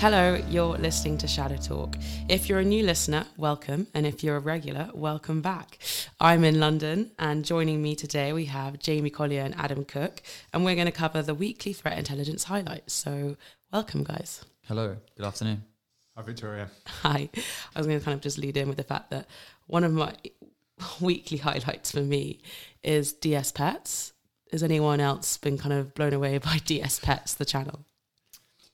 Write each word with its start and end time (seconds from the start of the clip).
Hello, 0.00 0.40
you're 0.48 0.78
listening 0.78 1.18
to 1.18 1.26
Shadow 1.26 1.56
Talk. 1.56 1.96
If 2.28 2.48
you're 2.48 2.60
a 2.60 2.64
new 2.64 2.84
listener, 2.84 3.26
welcome. 3.36 3.88
And 3.94 4.06
if 4.06 4.22
you're 4.22 4.36
a 4.36 4.40
regular, 4.40 4.90
welcome 4.94 5.42
back. 5.42 5.78
I'm 6.20 6.44
in 6.44 6.60
London, 6.60 7.10
and 7.18 7.44
joining 7.44 7.82
me 7.82 7.96
today 7.96 8.32
we 8.32 8.44
have 8.44 8.78
Jamie 8.78 9.10
Collier 9.10 9.42
and 9.42 9.56
Adam 9.56 9.84
Cook, 9.84 10.22
and 10.52 10.64
we're 10.64 10.76
going 10.76 10.86
to 10.86 10.92
cover 10.92 11.20
the 11.20 11.34
weekly 11.34 11.72
threat 11.72 11.98
intelligence 11.98 12.44
highlights. 12.44 12.92
So, 12.92 13.36
welcome, 13.72 14.04
guys. 14.04 14.44
Hello, 14.68 14.98
good 15.16 15.26
afternoon. 15.26 15.64
Hi, 16.16 16.22
Victoria. 16.22 16.70
Hi. 16.86 17.28
I 17.74 17.78
was 17.80 17.88
going 17.88 17.98
to 17.98 18.04
kind 18.04 18.14
of 18.14 18.20
just 18.20 18.38
lead 18.38 18.56
in 18.56 18.68
with 18.68 18.76
the 18.76 18.84
fact 18.84 19.10
that 19.10 19.26
one 19.66 19.82
of 19.82 19.92
my 19.92 20.14
weekly 21.00 21.38
highlights 21.38 21.90
for 21.90 22.02
me 22.02 22.40
is 22.84 23.12
DS 23.14 23.50
Pets. 23.50 24.12
Has 24.52 24.62
anyone 24.62 25.00
else 25.00 25.38
been 25.38 25.58
kind 25.58 25.74
of 25.74 25.92
blown 25.92 26.12
away 26.12 26.38
by 26.38 26.58
DS 26.64 27.00
Pets, 27.00 27.34
the 27.34 27.44
channel? 27.44 27.84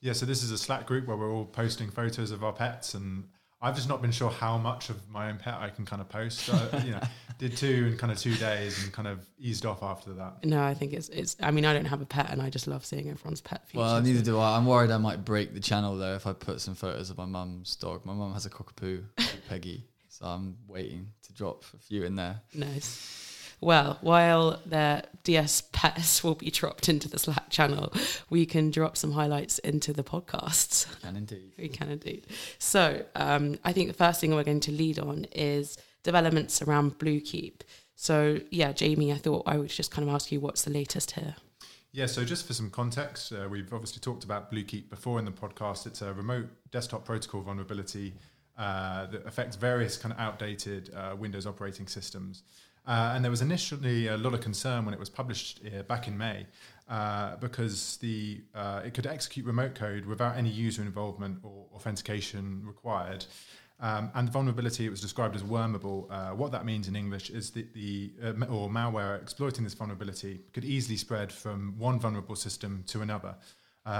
Yeah, 0.05 0.13
so 0.13 0.27
this 0.27 0.43
is 0.43 0.51
a 0.51 0.57
Slack 0.59 0.85
group 0.85 1.07
where 1.07 1.17
we're 1.17 1.31
all 1.31 1.45
posting 1.45 1.89
photos 1.89 2.29
of 2.29 2.43
our 2.43 2.53
pets, 2.53 2.93
and 2.93 3.23
I've 3.59 3.73
just 3.73 3.89
not 3.89 4.03
been 4.03 4.11
sure 4.11 4.29
how 4.29 4.55
much 4.55 4.91
of 4.91 5.09
my 5.09 5.29
own 5.29 5.39
pet 5.39 5.55
I 5.55 5.71
can 5.71 5.83
kind 5.83 5.99
of 5.99 6.07
post. 6.07 6.41
So, 6.41 6.53
uh, 6.53 6.79
you 6.85 6.91
know, 6.91 7.01
did 7.39 7.57
two 7.57 7.87
in 7.87 7.97
kind 7.97 8.11
of 8.11 8.19
two 8.19 8.35
days 8.35 8.83
and 8.83 8.93
kind 8.93 9.07
of 9.07 9.25
eased 9.39 9.65
off 9.65 9.81
after 9.81 10.13
that. 10.13 10.45
No, 10.45 10.63
I 10.63 10.75
think 10.75 10.93
it's 10.93 11.09
it's. 11.09 11.35
I 11.41 11.49
mean, 11.49 11.65
I 11.65 11.73
don't 11.73 11.85
have 11.85 12.03
a 12.03 12.05
pet, 12.05 12.29
and 12.29 12.39
I 12.39 12.51
just 12.51 12.67
love 12.67 12.85
seeing 12.85 13.09
everyone's 13.09 13.41
pet. 13.41 13.67
Features. 13.67 13.79
Well, 13.79 13.99
neither 13.99 14.21
do 14.21 14.37
I. 14.37 14.55
I'm 14.55 14.67
worried 14.67 14.91
I 14.91 14.97
might 14.97 15.25
break 15.25 15.55
the 15.55 15.59
channel 15.59 15.97
though 15.97 16.13
if 16.13 16.27
I 16.27 16.33
put 16.33 16.61
some 16.61 16.75
photos 16.75 17.09
of 17.09 17.17
my 17.17 17.25
mum's 17.25 17.75
dog. 17.75 18.05
My 18.05 18.13
mum 18.13 18.31
has 18.33 18.45
a 18.45 18.51
cockapoo, 18.51 19.05
Peggy, 19.49 19.87
so 20.07 20.27
I'm 20.27 20.55
waiting 20.67 21.07
to 21.23 21.33
drop 21.33 21.63
a 21.73 21.79
few 21.79 22.03
in 22.03 22.13
there. 22.13 22.41
Nice. 22.53 23.34
Well, 23.65 23.97
while 24.01 24.61
their 24.63 25.01
DS 25.23 25.63
pets 25.71 26.23
will 26.23 26.35
be 26.35 26.51
dropped 26.51 26.87
into 26.87 27.09
the 27.09 27.17
Slack 27.17 27.49
channel, 27.49 27.91
we 28.29 28.45
can 28.45 28.69
drop 28.69 28.95
some 28.95 29.13
highlights 29.13 29.57
into 29.57 29.91
the 29.91 30.03
podcasts. 30.03 30.85
Can 31.01 31.15
indeed. 31.15 31.51
We 31.57 31.69
can 31.69 31.89
indeed. 31.89 32.27
So, 32.59 33.03
um, 33.15 33.57
I 33.63 33.73
think 33.73 33.87
the 33.87 33.95
first 33.95 34.21
thing 34.21 34.35
we're 34.35 34.43
going 34.43 34.59
to 34.59 34.71
lead 34.71 34.99
on 34.99 35.25
is 35.31 35.79
developments 36.03 36.61
around 36.61 36.99
Bluekeep. 36.99 37.61
So, 37.95 38.39
yeah, 38.51 38.71
Jamie, 38.71 39.11
I 39.11 39.17
thought 39.17 39.41
I 39.47 39.57
would 39.57 39.71
just 39.71 39.89
kind 39.89 40.07
of 40.07 40.13
ask 40.13 40.31
you 40.31 40.39
what's 40.39 40.61
the 40.61 40.71
latest 40.71 41.13
here. 41.13 41.35
Yeah, 41.91 42.05
so 42.05 42.23
just 42.23 42.45
for 42.45 42.53
some 42.53 42.69
context, 42.69 43.33
uh, 43.33 43.47
we've 43.49 43.73
obviously 43.73 43.99
talked 43.99 44.25
about 44.25 44.51
Bluekeep 44.51 44.91
before 44.91 45.17
in 45.17 45.25
the 45.25 45.31
podcast. 45.31 45.87
It's 45.87 46.03
a 46.03 46.13
remote 46.13 46.49
desktop 46.69 47.03
protocol 47.03 47.41
vulnerability 47.41 48.13
uh, 48.59 49.07
that 49.07 49.25
affects 49.25 49.55
various 49.55 49.97
kind 49.97 50.13
of 50.13 50.19
outdated 50.19 50.93
uh, 50.95 51.15
Windows 51.17 51.47
operating 51.47 51.87
systems. 51.87 52.43
Uh, 52.87 53.13
and 53.15 53.23
there 53.23 53.31
was 53.31 53.41
initially 53.41 54.07
a 54.07 54.17
lot 54.17 54.33
of 54.33 54.41
concern 54.41 54.85
when 54.85 54.93
it 54.93 54.99
was 54.99 55.09
published 55.09 55.61
uh, 55.65 55.81
back 55.83 56.07
in 56.07 56.17
May 56.17 56.45
uh, 56.87 57.35
because 57.37 57.97
the 57.97 58.41
uh, 58.53 58.81
it 58.85 58.93
could 58.93 59.07
execute 59.07 59.45
remote 59.45 59.73
code 59.73 60.05
without 60.05 60.37
any 60.37 60.49
user 60.49 60.83
involvement 60.83 61.39
or 61.43 61.65
authentication 61.73 62.61
required. 62.65 63.25
Um, 63.79 64.09
and 64.13 64.27
the 64.27 64.31
vulnerability, 64.31 64.85
it 64.85 64.89
was 64.89 65.01
described 65.01 65.35
as 65.35 65.43
wormable. 65.43 66.09
Uh, 66.09 66.29
what 66.29 66.51
that 66.53 66.63
means 66.63 66.87
in 66.87 66.95
English 66.95 67.29
is 67.29 67.49
that 67.51 67.73
the 67.73 68.13
uh, 68.23 68.45
or 68.45 68.69
malware 68.69 69.21
exploiting 69.21 69.63
this 69.63 69.73
vulnerability 69.73 70.41
could 70.53 70.63
easily 70.63 70.95
spread 70.95 71.31
from 71.31 71.73
one 71.77 71.99
vulnerable 71.99 72.35
system 72.35 72.83
to 72.87 73.01
another. 73.01 73.35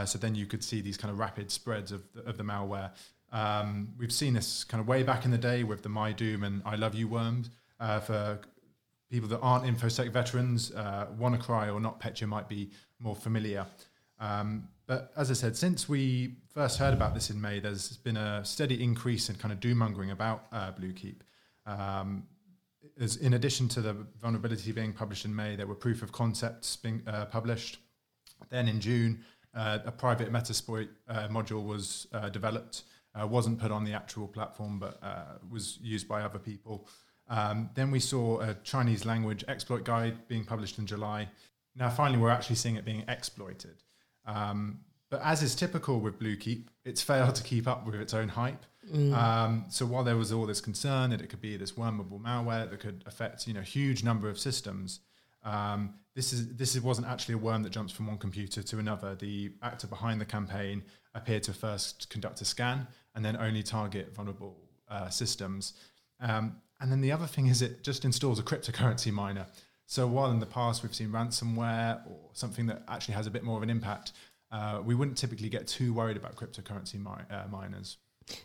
so 0.05 0.17
then 0.17 0.33
you 0.35 0.45
could 0.45 0.63
see 0.63 0.79
these 0.81 0.97
kind 0.97 1.11
of 1.11 1.19
rapid 1.19 1.51
spreads 1.51 1.91
of 1.91 2.03
the, 2.13 2.21
of 2.21 2.37
the 2.37 2.43
malware. 2.43 2.91
Um, 3.31 3.89
we've 3.97 4.13
seen 4.13 4.33
this 4.33 4.63
kind 4.63 4.79
of 4.79 4.87
way 4.87 5.03
back 5.03 5.25
in 5.25 5.31
the 5.31 5.37
day 5.37 5.63
with 5.63 5.81
the 5.81 5.89
MyDoom 5.89 6.45
and 6.45 6.61
I 6.65 6.75
Love 6.75 6.95
You 6.95 7.07
worms 7.07 7.49
for 7.79 8.39
people 9.09 9.29
that 9.29 9.39
aren't 9.39 9.65
InfoSec 9.65 10.11
veterans, 10.11 10.71
uh, 10.71 11.07
WannaCry 11.19 11.67
or 11.73 11.79
NotPetya 11.79 12.27
might 12.27 12.49
be 12.49 12.71
more 12.99 13.15
familiar. 13.15 13.65
Um, 14.19 14.67
but 14.87 15.11
as 15.17 15.31
I 15.31 15.33
said, 15.33 15.57
since 15.57 15.89
we 15.89 16.35
first 16.53 16.77
heard 16.77 16.93
about 16.93 17.13
this 17.13 17.29
in 17.29 17.39
May, 17.39 17.59
there's 17.59 17.97
been 17.97 18.17
a 18.17 18.45
steady 18.45 18.83
increase 18.83 19.29
in 19.29 19.35
kind 19.35 19.51
of 19.51 19.59
doom 19.59 19.79
mongering 19.79 20.11
about 20.11 20.45
uh, 20.51 20.71
Bluekeep. 20.71 21.17
Um, 21.65 22.23
as 22.99 23.17
in 23.17 23.33
addition 23.33 23.67
to 23.69 23.81
the 23.81 23.93
vulnerability 24.21 24.71
being 24.71 24.93
published 24.93 25.25
in 25.25 25.35
May, 25.35 25.55
there 25.55 25.67
were 25.67 25.75
proof 25.75 26.01
of 26.01 26.11
concepts 26.11 26.75
being 26.75 27.01
uh, 27.07 27.25
published. 27.25 27.79
Then 28.49 28.67
in 28.67 28.79
June, 28.79 29.23
uh, 29.53 29.79
a 29.85 29.91
private 29.91 30.31
Metasploit 30.31 30.89
uh, 31.07 31.27
module 31.29 31.65
was 31.65 32.07
uh, 32.13 32.29
developed, 32.29 32.83
uh, 33.19 33.25
wasn't 33.25 33.59
put 33.59 33.71
on 33.71 33.83
the 33.83 33.93
actual 33.93 34.27
platform, 34.27 34.79
but 34.79 34.99
uh, 35.01 35.37
was 35.49 35.79
used 35.81 36.07
by 36.07 36.21
other 36.21 36.39
people. 36.39 36.87
Um, 37.27 37.69
then 37.73 37.91
we 37.91 37.99
saw 37.99 38.39
a 38.39 38.53
Chinese 38.63 39.05
language 39.05 39.43
exploit 39.47 39.83
guide 39.83 40.27
being 40.27 40.45
published 40.45 40.77
in 40.77 40.85
July. 40.85 41.29
Now, 41.75 41.89
finally, 41.89 42.19
we're 42.19 42.29
actually 42.29 42.55
seeing 42.55 42.75
it 42.75 42.85
being 42.85 43.03
exploited. 43.07 43.83
Um, 44.25 44.79
but 45.09 45.21
as 45.23 45.43
is 45.43 45.55
typical 45.55 45.99
with 45.99 46.19
Bluekeep, 46.19 46.65
it's 46.83 47.01
failed 47.01 47.35
to 47.35 47.43
keep 47.43 47.67
up 47.67 47.85
with 47.85 47.95
its 47.95 48.13
own 48.13 48.29
hype. 48.29 48.65
Mm. 48.91 49.13
Um, 49.13 49.65
so 49.69 49.85
while 49.85 50.03
there 50.03 50.17
was 50.17 50.31
all 50.31 50.45
this 50.45 50.61
concern 50.61 51.09
that 51.11 51.21
it 51.21 51.27
could 51.27 51.41
be 51.41 51.57
this 51.57 51.73
wormable 51.73 52.21
malware 52.21 52.69
that 52.69 52.79
could 52.79 53.03
affect 53.07 53.47
you 53.47 53.53
know 53.53 53.61
huge 53.61 54.03
number 54.03 54.29
of 54.29 54.37
systems, 54.37 54.99
um, 55.43 55.95
this 56.15 56.33
is 56.33 56.55
this 56.55 56.79
wasn't 56.79 57.07
actually 57.07 57.35
a 57.35 57.37
worm 57.37 57.63
that 57.63 57.71
jumps 57.71 57.93
from 57.93 58.07
one 58.07 58.17
computer 58.17 58.61
to 58.63 58.79
another. 58.79 59.15
The 59.15 59.51
actor 59.61 59.87
behind 59.87 60.21
the 60.21 60.25
campaign 60.25 60.83
appeared 61.13 61.43
to 61.43 61.53
first 61.53 62.09
conduct 62.09 62.41
a 62.41 62.45
scan 62.45 62.87
and 63.15 63.23
then 63.23 63.37
only 63.37 63.63
target 63.63 64.13
vulnerable 64.13 64.57
uh, 64.89 65.09
systems. 65.09 65.73
Um, 66.19 66.57
and 66.79 66.91
then 66.91 67.01
the 67.01 67.11
other 67.11 67.25
thing 67.25 67.47
is 67.47 67.61
it 67.61 67.83
just 67.83 68.05
installs 68.05 68.39
a 68.39 68.43
cryptocurrency 68.43 69.11
miner. 69.11 69.47
So 69.85 70.07
while 70.07 70.31
in 70.31 70.39
the 70.39 70.45
past 70.45 70.83
we've 70.83 70.95
seen 70.95 71.09
ransomware 71.09 72.01
or 72.07 72.29
something 72.33 72.65
that 72.67 72.83
actually 72.87 73.13
has 73.15 73.27
a 73.27 73.31
bit 73.31 73.43
more 73.43 73.57
of 73.57 73.63
an 73.63 73.69
impact, 73.69 74.13
uh, 74.51 74.81
we 74.83 74.95
wouldn't 74.95 75.17
typically 75.17 75.49
get 75.49 75.67
too 75.67 75.93
worried 75.93 76.17
about 76.17 76.35
cryptocurrency 76.35 76.95
mi- 76.95 77.35
uh, 77.35 77.43
miners. 77.51 77.97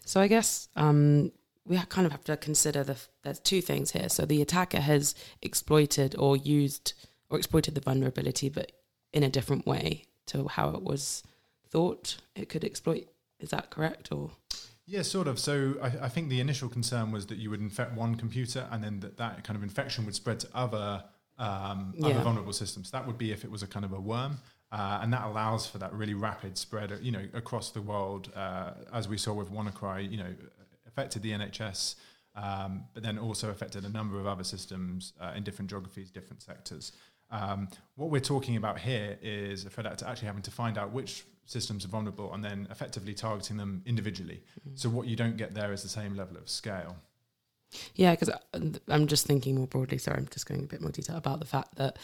So 0.04 0.20
I 0.20 0.28
guess 0.28 0.68
um, 0.76 1.32
we 1.64 1.78
kind 1.88 2.06
of 2.06 2.12
have 2.12 2.24
to 2.24 2.36
consider 2.36 2.84
the 2.84 2.96
there's 3.22 3.38
two 3.38 3.60
things 3.60 3.92
here. 3.92 4.08
So 4.08 4.26
the 4.26 4.42
attacker 4.42 4.80
has 4.80 5.14
exploited 5.40 6.14
or 6.18 6.36
used 6.36 6.94
or 7.30 7.38
exploited 7.38 7.74
the 7.74 7.80
vulnerability, 7.80 8.48
but 8.48 8.72
in 9.12 9.22
a 9.22 9.30
different 9.30 9.66
way 9.66 10.04
to 10.26 10.48
how 10.48 10.70
it 10.70 10.82
was 10.82 11.22
thought 11.68 12.16
it 12.34 12.48
could 12.48 12.64
exploit. 12.64 13.08
Is 13.38 13.50
that 13.50 13.70
correct? 13.70 14.12
Or 14.12 14.30
yeah, 14.90 15.02
sort 15.02 15.28
of. 15.28 15.38
So 15.38 15.74
I, 15.80 16.06
I, 16.06 16.08
think 16.08 16.30
the 16.30 16.40
initial 16.40 16.68
concern 16.68 17.12
was 17.12 17.26
that 17.26 17.38
you 17.38 17.48
would 17.50 17.60
infect 17.60 17.94
one 17.94 18.16
computer, 18.16 18.66
and 18.72 18.82
then 18.82 18.98
that, 19.00 19.16
that 19.18 19.44
kind 19.44 19.56
of 19.56 19.62
infection 19.62 20.04
would 20.04 20.16
spread 20.16 20.40
to 20.40 20.48
other 20.52 21.04
um, 21.38 21.94
yeah. 21.96 22.08
other 22.08 22.20
vulnerable 22.22 22.52
systems. 22.52 22.90
That 22.90 23.06
would 23.06 23.16
be 23.16 23.30
if 23.30 23.44
it 23.44 23.50
was 23.50 23.62
a 23.62 23.68
kind 23.68 23.84
of 23.84 23.92
a 23.92 24.00
worm, 24.00 24.38
uh, 24.72 24.98
and 25.00 25.12
that 25.12 25.22
allows 25.22 25.64
for 25.64 25.78
that 25.78 25.92
really 25.92 26.14
rapid 26.14 26.58
spread, 26.58 26.98
you 27.02 27.12
know, 27.12 27.24
across 27.34 27.70
the 27.70 27.80
world, 27.80 28.32
uh, 28.34 28.72
as 28.92 29.08
we 29.08 29.16
saw 29.16 29.32
with 29.32 29.52
WannaCry. 29.52 30.10
You 30.10 30.18
know, 30.18 30.34
affected 30.88 31.22
the 31.22 31.30
NHS, 31.30 31.94
um, 32.34 32.82
but 32.92 33.04
then 33.04 33.16
also 33.16 33.50
affected 33.50 33.84
a 33.84 33.90
number 33.90 34.18
of 34.18 34.26
other 34.26 34.44
systems 34.44 35.12
uh, 35.20 35.34
in 35.36 35.44
different 35.44 35.70
geographies, 35.70 36.10
different 36.10 36.42
sectors. 36.42 36.90
Um, 37.30 37.68
what 37.94 38.10
we're 38.10 38.20
talking 38.20 38.56
about 38.56 38.80
here 38.80 39.16
is 39.22 39.64
a 39.64 39.86
actor 39.86 40.04
actually 40.04 40.26
having 40.26 40.42
to 40.42 40.50
find 40.50 40.76
out 40.76 40.90
which 40.90 41.24
systems 41.50 41.84
are 41.84 41.88
vulnerable 41.88 42.32
and 42.32 42.44
then 42.44 42.68
effectively 42.70 43.12
targeting 43.12 43.56
them 43.56 43.82
individually. 43.84 44.42
Mm-hmm. 44.60 44.76
So 44.76 44.88
what 44.88 45.06
you 45.08 45.16
don't 45.16 45.36
get 45.36 45.52
there 45.52 45.72
is 45.72 45.82
the 45.82 45.88
same 45.88 46.14
level 46.14 46.36
of 46.36 46.48
scale. 46.48 46.96
Yeah, 47.94 48.12
because 48.12 48.30
I'm 48.88 49.06
just 49.06 49.26
thinking 49.26 49.56
more 49.56 49.66
broadly. 49.66 49.98
Sorry, 49.98 50.18
I'm 50.18 50.28
just 50.30 50.46
going 50.46 50.62
a 50.62 50.66
bit 50.66 50.80
more 50.80 50.90
detail 50.90 51.16
about 51.16 51.40
the 51.40 51.46
fact 51.46 51.76
that 51.76 51.98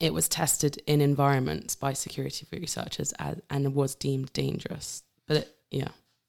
it 0.00 0.14
was 0.14 0.28
tested 0.28 0.82
in 0.86 1.00
environments 1.00 1.76
by 1.76 1.92
security 1.92 2.46
researchers 2.52 3.12
as, 3.18 3.40
and 3.50 3.74
was 3.74 3.94
deemed 3.94 4.32
dangerous. 4.32 5.02
But 5.26 5.36
it, 5.38 5.56
yeah. 5.70 5.88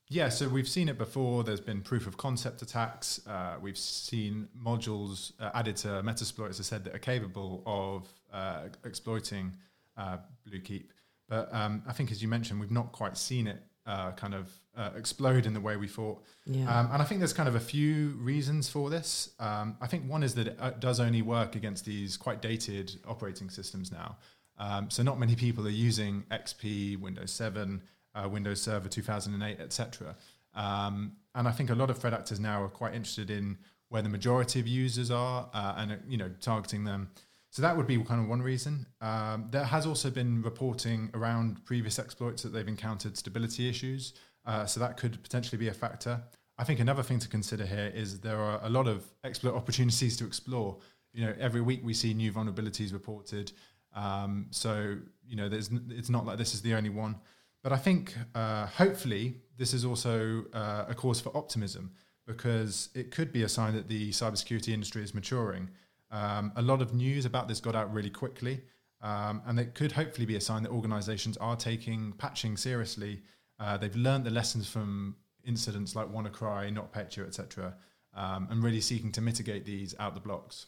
Yeah, 0.09 0.29
so 0.29 0.49
we've 0.49 0.67
seen 0.67 0.89
it 0.89 0.97
before. 0.97 1.43
There's 1.43 1.61
been 1.61 1.81
proof 1.81 2.05
of 2.05 2.17
concept 2.17 2.61
attacks. 2.61 3.25
Uh, 3.25 3.55
we've 3.61 3.77
seen 3.77 4.49
modules 4.59 5.31
uh, 5.39 5.51
added 5.53 5.77
to 5.77 5.87
Metasploit, 6.03 6.49
as 6.49 6.59
I 6.59 6.63
said, 6.63 6.83
that 6.83 6.93
are 6.93 6.99
capable 6.99 7.63
of 7.65 8.07
uh, 8.33 8.63
exploiting 8.83 9.55
uh, 9.95 10.17
Bluekeep. 10.45 10.87
But 11.31 11.47
um, 11.53 11.81
I 11.87 11.93
think, 11.93 12.11
as 12.11 12.21
you 12.21 12.27
mentioned, 12.27 12.59
we've 12.59 12.71
not 12.71 12.91
quite 12.91 13.17
seen 13.17 13.47
it 13.47 13.63
uh, 13.85 14.11
kind 14.11 14.33
of 14.33 14.51
uh, 14.75 14.89
explode 14.97 15.45
in 15.45 15.53
the 15.53 15.61
way 15.61 15.77
we 15.77 15.87
thought. 15.87 16.21
Yeah. 16.45 16.63
Um, 16.63 16.89
and 16.91 17.01
I 17.01 17.05
think 17.05 17.21
there's 17.21 17.31
kind 17.31 17.47
of 17.47 17.55
a 17.55 17.59
few 17.61 18.09
reasons 18.19 18.67
for 18.67 18.89
this. 18.89 19.29
Um, 19.39 19.77
I 19.79 19.87
think 19.87 20.03
one 20.09 20.23
is 20.23 20.35
that 20.35 20.47
it 20.47 20.79
does 20.81 20.99
only 20.99 21.21
work 21.21 21.55
against 21.55 21.85
these 21.85 22.17
quite 22.17 22.41
dated 22.41 22.91
operating 23.07 23.49
systems 23.49 23.93
now. 23.93 24.17
Um, 24.57 24.89
so 24.89 25.03
not 25.03 25.19
many 25.19 25.35
people 25.35 25.65
are 25.65 25.69
using 25.69 26.25
XP, 26.29 26.99
Windows 26.99 27.31
7 27.31 27.81
uh, 28.13 28.27
Windows 28.29 28.61
Server 28.61 28.89
2008, 28.89 29.59
etc. 29.61 30.15
Um, 30.53 31.13
and 31.33 31.47
I 31.47 31.51
think 31.51 31.69
a 31.69 31.75
lot 31.75 31.89
of 31.89 31.97
threat 31.97 32.13
actors 32.13 32.41
now 32.41 32.61
are 32.61 32.67
quite 32.67 32.93
interested 32.93 33.29
in 33.29 33.57
where 33.87 34.01
the 34.01 34.09
majority 34.09 34.59
of 34.59 34.67
users 34.67 35.11
are 35.11 35.49
uh, 35.53 35.75
and 35.77 35.91
uh, 35.93 35.95
you 36.07 36.17
know 36.17 36.29
targeting 36.41 36.83
them. 36.83 37.09
So 37.51 37.61
that 37.61 37.75
would 37.75 37.85
be 37.85 38.01
kind 38.03 38.21
of 38.21 38.27
one 38.27 38.41
reason. 38.41 38.85
Um, 39.01 39.47
there 39.51 39.65
has 39.65 39.85
also 39.85 40.09
been 40.09 40.41
reporting 40.41 41.11
around 41.13 41.63
previous 41.65 41.99
exploits 41.99 42.43
that 42.43 42.49
they've 42.49 42.67
encountered 42.67 43.17
stability 43.17 43.69
issues. 43.69 44.13
Uh, 44.45 44.65
so 44.65 44.79
that 44.79 44.97
could 44.97 45.21
potentially 45.21 45.57
be 45.57 45.67
a 45.67 45.73
factor. 45.73 46.21
I 46.57 46.63
think 46.63 46.79
another 46.79 47.03
thing 47.03 47.19
to 47.19 47.27
consider 47.27 47.65
here 47.65 47.91
is 47.93 48.21
there 48.21 48.39
are 48.39 48.59
a 48.63 48.69
lot 48.69 48.87
of 48.87 49.03
exploit 49.23 49.53
opportunities 49.55 50.15
to 50.17 50.25
explore. 50.25 50.77
You 51.13 51.25
know, 51.25 51.35
every 51.39 51.61
week 51.61 51.81
we 51.83 51.93
see 51.93 52.13
new 52.13 52.31
vulnerabilities 52.31 52.93
reported. 52.93 53.51
Um, 53.93 54.47
so 54.51 54.97
you 55.27 55.35
know, 55.35 55.49
it's 55.51 56.09
not 56.09 56.25
like 56.25 56.37
this 56.37 56.53
is 56.53 56.61
the 56.61 56.73
only 56.73 56.89
one. 56.89 57.17
But 57.63 57.73
I 57.73 57.77
think 57.77 58.15
uh, 58.33 58.65
hopefully 58.65 59.41
this 59.57 59.73
is 59.73 59.85
also 59.85 60.45
uh, 60.53 60.85
a 60.87 60.95
cause 60.95 61.19
for 61.19 61.35
optimism 61.35 61.91
because 62.25 62.89
it 62.95 63.11
could 63.11 63.31
be 63.31 63.43
a 63.43 63.49
sign 63.49 63.73
that 63.75 63.87
the 63.87 64.11
cybersecurity 64.11 64.69
industry 64.69 65.03
is 65.03 65.13
maturing. 65.13 65.69
Um, 66.11 66.51
a 66.55 66.61
lot 66.61 66.81
of 66.81 66.93
news 66.93 67.25
about 67.25 67.47
this 67.47 67.59
got 67.59 67.75
out 67.75 67.93
really 67.93 68.09
quickly, 68.09 68.61
um, 69.01 69.41
and 69.45 69.59
it 69.59 69.73
could 69.73 69.93
hopefully 69.93 70.25
be 70.25 70.35
a 70.35 70.41
sign 70.41 70.63
that 70.63 70.71
organizations 70.71 71.37
are 71.37 71.55
taking 71.55 72.13
patching 72.13 72.57
seriously. 72.57 73.21
Uh, 73.59 73.77
they've 73.77 73.95
learned 73.95 74.25
the 74.25 74.31
lessons 74.31 74.67
from 74.67 75.15
incidents 75.45 75.95
like 75.95 76.07
WannaCry, 76.11 76.75
NotPetya, 76.75 77.25
etc., 77.25 77.75
um, 78.13 78.47
and 78.51 78.63
really 78.63 78.81
seeking 78.81 79.11
to 79.13 79.21
mitigate 79.21 79.65
these 79.65 79.95
out 79.99 80.13
the 80.13 80.19
blocks. 80.19 80.67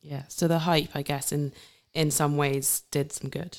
Yeah. 0.00 0.22
So 0.28 0.46
the 0.48 0.60
hype, 0.60 0.94
I 0.94 1.02
guess, 1.02 1.32
in 1.32 1.52
in 1.94 2.10
some 2.10 2.36
ways, 2.36 2.82
did 2.90 3.10
some 3.12 3.30
good. 3.30 3.58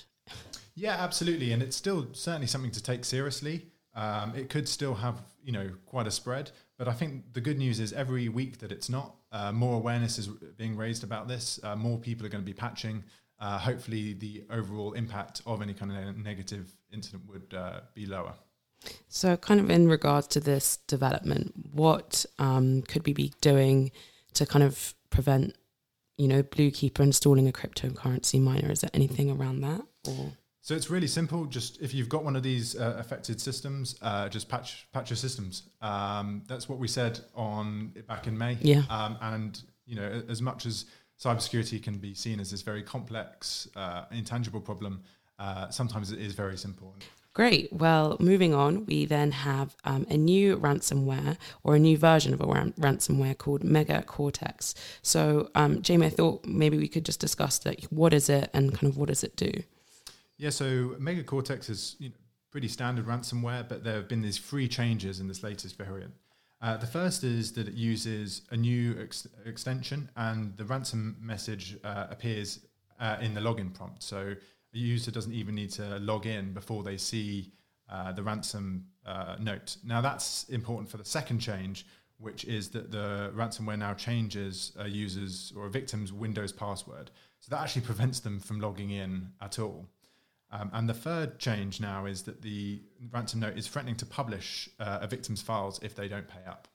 Yeah, 0.75 0.95
absolutely, 0.99 1.51
and 1.51 1.63
it's 1.63 1.75
still 1.75 2.07
certainly 2.13 2.47
something 2.47 2.71
to 2.71 2.83
take 2.83 3.03
seriously. 3.03 3.65
Um, 3.95 4.35
it 4.35 4.49
could 4.49 4.69
still 4.69 4.93
have, 4.93 5.23
you 5.43 5.51
know, 5.51 5.71
quite 5.87 6.05
a 6.05 6.11
spread, 6.11 6.51
but 6.77 6.87
I 6.87 6.93
think 6.93 7.33
the 7.33 7.41
good 7.41 7.57
news 7.57 7.79
is 7.79 7.91
every 7.93 8.29
week 8.29 8.59
that 8.59 8.71
it's 8.71 8.87
not, 8.87 9.15
uh, 9.31 9.51
more 9.51 9.75
awareness 9.75 10.17
is 10.17 10.27
being 10.57 10.75
raised 10.75 11.03
about 11.03 11.27
this. 11.27 11.59
Uh, 11.63 11.75
more 11.75 11.97
people 11.97 12.25
are 12.25 12.29
going 12.29 12.43
to 12.43 12.45
be 12.45 12.53
patching. 12.53 13.03
Uh, 13.39 13.59
hopefully, 13.59 14.13
the 14.13 14.43
overall 14.49 14.93
impact 14.93 15.41
of 15.45 15.61
any 15.61 15.73
kind 15.73 15.91
of 15.91 16.17
negative 16.17 16.71
incident 16.91 17.23
would 17.27 17.53
uh, 17.53 17.81
be 17.93 18.05
lower. 18.05 18.33
So, 19.09 19.37
kind 19.37 19.59
of 19.59 19.69
in 19.69 19.87
regards 19.87 20.27
to 20.27 20.39
this 20.39 20.77
development, 20.87 21.53
what 21.71 22.25
um, 22.39 22.81
could 22.83 23.05
we 23.05 23.13
be 23.13 23.33
doing 23.41 23.91
to 24.33 24.45
kind 24.45 24.63
of 24.63 24.95
prevent, 25.09 25.55
you 26.17 26.27
know, 26.27 26.41
Bluekeeper 26.41 27.03
installing 27.03 27.47
a 27.47 27.51
cryptocurrency 27.51 28.41
miner? 28.41 28.71
Is 28.71 28.81
there 28.81 28.89
anything 28.93 29.29
around 29.29 29.61
that? 29.61 29.81
Or 30.07 30.31
so 30.67 30.75
it's 30.75 30.89
really 30.89 31.07
simple. 31.07 31.45
Just 31.45 31.81
if 31.81 31.93
you've 31.93 32.09
got 32.09 32.25
one 32.25 32.35
of 32.35 32.43
these 32.43 32.75
uh, 32.75 32.97
affected 32.99 33.39
systems, 33.39 33.95
uh, 34.01 34.27
just 34.27 34.49
patch 34.49 34.85
patch 34.91 35.09
your 35.09 35.15
systems. 35.15 35.69
Um, 35.81 36.43
that's 36.45 36.67
what 36.67 36.77
we 36.77 36.89
said 36.89 37.21
on 37.35 37.93
back 38.05 38.27
in 38.27 38.37
May. 38.37 38.57
Yeah. 38.59 38.81
Um, 38.89 39.17
and 39.21 39.61
you 39.85 39.95
know, 39.95 40.21
as 40.27 40.41
much 40.41 40.65
as 40.65 40.83
cybersecurity 41.23 41.81
can 41.81 41.99
be 41.99 42.13
seen 42.13 42.41
as 42.41 42.51
this 42.51 42.63
very 42.63 42.83
complex, 42.83 43.69
uh, 43.77 44.07
intangible 44.11 44.59
problem, 44.59 45.03
uh, 45.39 45.69
sometimes 45.69 46.11
it 46.11 46.19
is 46.19 46.33
very 46.33 46.57
simple. 46.57 46.93
Great. 47.33 47.71
Well, 47.71 48.17
moving 48.19 48.53
on, 48.53 48.85
we 48.87 49.05
then 49.05 49.31
have 49.31 49.73
um, 49.85 50.05
a 50.09 50.17
new 50.17 50.57
ransomware 50.57 51.37
or 51.63 51.75
a 51.75 51.79
new 51.79 51.97
version 51.97 52.33
of 52.33 52.41
a 52.41 52.45
ran- 52.45 52.73
ransomware 52.73 53.37
called 53.37 53.61
Megacortex. 53.61 54.73
So, 55.01 55.49
um, 55.55 55.81
Jamie, 55.81 56.07
I 56.07 56.09
thought 56.09 56.45
maybe 56.45 56.77
we 56.77 56.89
could 56.89 57.05
just 57.05 57.21
discuss 57.21 57.57
that. 57.59 57.85
What 57.85 58.13
is 58.13 58.27
it 58.27 58.49
and 58.53 58.73
kind 58.73 58.91
of 58.91 58.97
what 58.97 59.07
does 59.07 59.23
it 59.23 59.37
do? 59.37 59.63
Yeah, 60.37 60.51
so 60.51 60.95
Megacortex 60.99 61.69
is 61.69 61.95
you 61.99 62.09
know, 62.09 62.15
pretty 62.51 62.67
standard 62.67 63.05
ransomware, 63.05 63.67
but 63.67 63.83
there 63.83 63.95
have 63.95 64.07
been 64.07 64.21
these 64.21 64.37
three 64.37 64.67
changes 64.67 65.19
in 65.19 65.27
this 65.27 65.43
latest 65.43 65.77
variant. 65.77 66.13
Uh, 66.61 66.77
the 66.77 66.87
first 66.87 67.23
is 67.23 67.51
that 67.53 67.67
it 67.67 67.73
uses 67.73 68.41
a 68.51 68.57
new 68.57 68.95
ex- 68.99 69.27
extension, 69.45 70.09
and 70.15 70.55
the 70.57 70.65
ransom 70.65 71.17
message 71.19 71.77
uh, 71.83 72.07
appears 72.09 72.59
uh, 72.99 73.17
in 73.21 73.33
the 73.33 73.41
login 73.41 73.73
prompt. 73.73 74.01
So 74.01 74.35
a 74.73 74.77
user 74.77 75.11
doesn't 75.11 75.33
even 75.33 75.55
need 75.55 75.71
to 75.71 75.99
log 75.99 76.25
in 76.25 76.53
before 76.53 76.83
they 76.83 76.97
see 76.97 77.51
uh, 77.89 78.11
the 78.11 78.23
ransom 78.23 78.85
uh, 79.05 79.35
note. 79.39 79.77
Now, 79.83 80.01
that's 80.01 80.45
important 80.49 80.89
for 80.89 80.97
the 80.97 81.05
second 81.05 81.39
change, 81.39 81.85
which 82.17 82.43
is 82.45 82.69
that 82.69 82.91
the 82.91 83.31
ransomware 83.35 83.77
now 83.77 83.93
changes 83.93 84.73
a 84.77 84.87
user's 84.87 85.53
or 85.55 85.67
a 85.67 85.69
victim's 85.69 86.11
Windows 86.11 86.51
password. 86.51 87.11
So 87.39 87.49
that 87.51 87.61
actually 87.61 87.81
prevents 87.91 88.19
them 88.19 88.39
from 88.39 88.59
logging 88.59 88.91
in 88.91 89.29
at 89.41 89.59
all. 89.59 89.87
Um, 90.51 90.69
and 90.73 90.87
the 90.87 90.93
third 90.93 91.39
change 91.39 91.81
now 91.81 92.05
is 92.05 92.23
that 92.23 92.41
the 92.41 92.81
ransom 93.11 93.41
note 93.41 93.57
is 93.57 93.67
threatening 93.67 93.95
to 93.97 94.05
publish 94.05 94.69
uh, 94.79 94.99
a 95.01 95.07
victim's 95.07 95.41
files 95.41 95.79
if 95.83 95.95
they 95.95 96.07
don't 96.07 96.27
pay 96.27 96.45
up. 96.47 96.67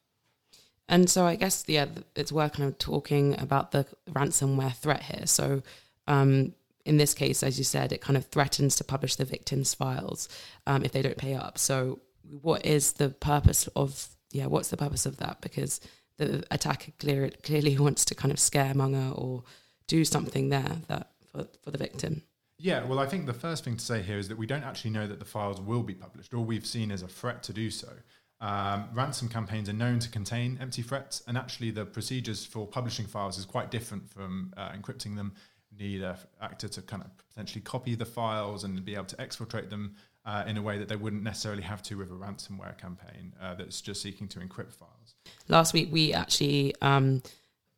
And 0.88 1.08
so 1.08 1.24
I 1.24 1.36
guess 1.36 1.64
yeah, 1.66 1.86
it's 2.14 2.32
worth 2.32 2.52
kind 2.52 2.68
of 2.68 2.78
talking 2.78 3.40
about 3.40 3.70
the 3.70 3.86
ransomware 4.10 4.74
threat 4.74 5.02
here. 5.02 5.26
So 5.26 5.62
um, 6.06 6.54
in 6.84 6.98
this 6.98 7.14
case, 7.14 7.42
as 7.42 7.56
you 7.56 7.64
said, 7.64 7.92
it 7.92 8.00
kind 8.00 8.16
of 8.16 8.26
threatens 8.26 8.76
to 8.76 8.84
publish 8.84 9.16
the 9.16 9.24
victim's 9.24 9.72
files 9.72 10.28
um, 10.66 10.84
if 10.84 10.92
they 10.92 11.00
don't 11.00 11.16
pay 11.16 11.34
up. 11.34 11.56
So 11.56 12.00
what 12.42 12.66
is 12.66 12.94
the 12.94 13.10
purpose 13.10 13.68
of 13.68 14.08
yeah? 14.30 14.46
What's 14.46 14.68
the 14.68 14.76
purpose 14.76 15.06
of 15.06 15.18
that? 15.18 15.40
Because 15.40 15.80
the 16.18 16.44
attacker 16.50 16.92
clear, 16.98 17.30
clearly 17.42 17.78
wants 17.78 18.04
to 18.06 18.14
kind 18.14 18.32
of 18.32 18.38
scaremonger 18.38 19.16
or 19.16 19.44
do 19.86 20.04
something 20.04 20.48
there 20.48 20.76
that 20.88 21.10
for, 21.30 21.46
for 21.62 21.70
the 21.70 21.78
victim. 21.78 22.22
Yeah, 22.62 22.84
well, 22.84 23.00
I 23.00 23.06
think 23.06 23.26
the 23.26 23.34
first 23.34 23.64
thing 23.64 23.76
to 23.76 23.84
say 23.84 24.02
here 24.02 24.18
is 24.18 24.28
that 24.28 24.38
we 24.38 24.46
don't 24.46 24.62
actually 24.62 24.92
know 24.92 25.08
that 25.08 25.18
the 25.18 25.24
files 25.24 25.60
will 25.60 25.82
be 25.82 25.94
published. 25.94 26.32
All 26.32 26.44
we've 26.44 26.64
seen 26.64 26.92
is 26.92 27.02
a 27.02 27.08
threat 27.08 27.42
to 27.44 27.52
do 27.52 27.70
so. 27.70 27.88
Um, 28.40 28.88
ransom 28.94 29.28
campaigns 29.28 29.68
are 29.68 29.72
known 29.72 29.98
to 29.98 30.08
contain 30.08 30.58
empty 30.60 30.82
threats, 30.82 31.24
and 31.26 31.36
actually, 31.36 31.72
the 31.72 31.84
procedures 31.84 32.46
for 32.46 32.64
publishing 32.64 33.06
files 33.06 33.36
is 33.36 33.44
quite 33.44 33.72
different 33.72 34.08
from 34.08 34.54
uh, 34.56 34.70
encrypting 34.70 35.16
them. 35.16 35.32
You 35.72 35.88
need 35.88 36.02
an 36.02 36.14
actor 36.40 36.68
to 36.68 36.82
kind 36.82 37.02
of 37.02 37.10
potentially 37.30 37.62
copy 37.62 37.96
the 37.96 38.04
files 38.04 38.62
and 38.62 38.84
be 38.84 38.94
able 38.94 39.06
to 39.06 39.16
exfiltrate 39.16 39.68
them 39.68 39.96
uh, 40.24 40.44
in 40.46 40.56
a 40.56 40.62
way 40.62 40.78
that 40.78 40.88
they 40.88 40.96
wouldn't 40.96 41.24
necessarily 41.24 41.62
have 41.62 41.82
to 41.82 41.96
with 41.96 42.12
a 42.12 42.14
ransomware 42.14 42.78
campaign 42.78 43.32
uh, 43.42 43.56
that's 43.56 43.80
just 43.80 44.00
seeking 44.02 44.28
to 44.28 44.38
encrypt 44.38 44.72
files. 44.72 45.16
Last 45.48 45.72
week, 45.72 45.88
we 45.90 46.12
actually 46.12 46.76
um, 46.80 47.22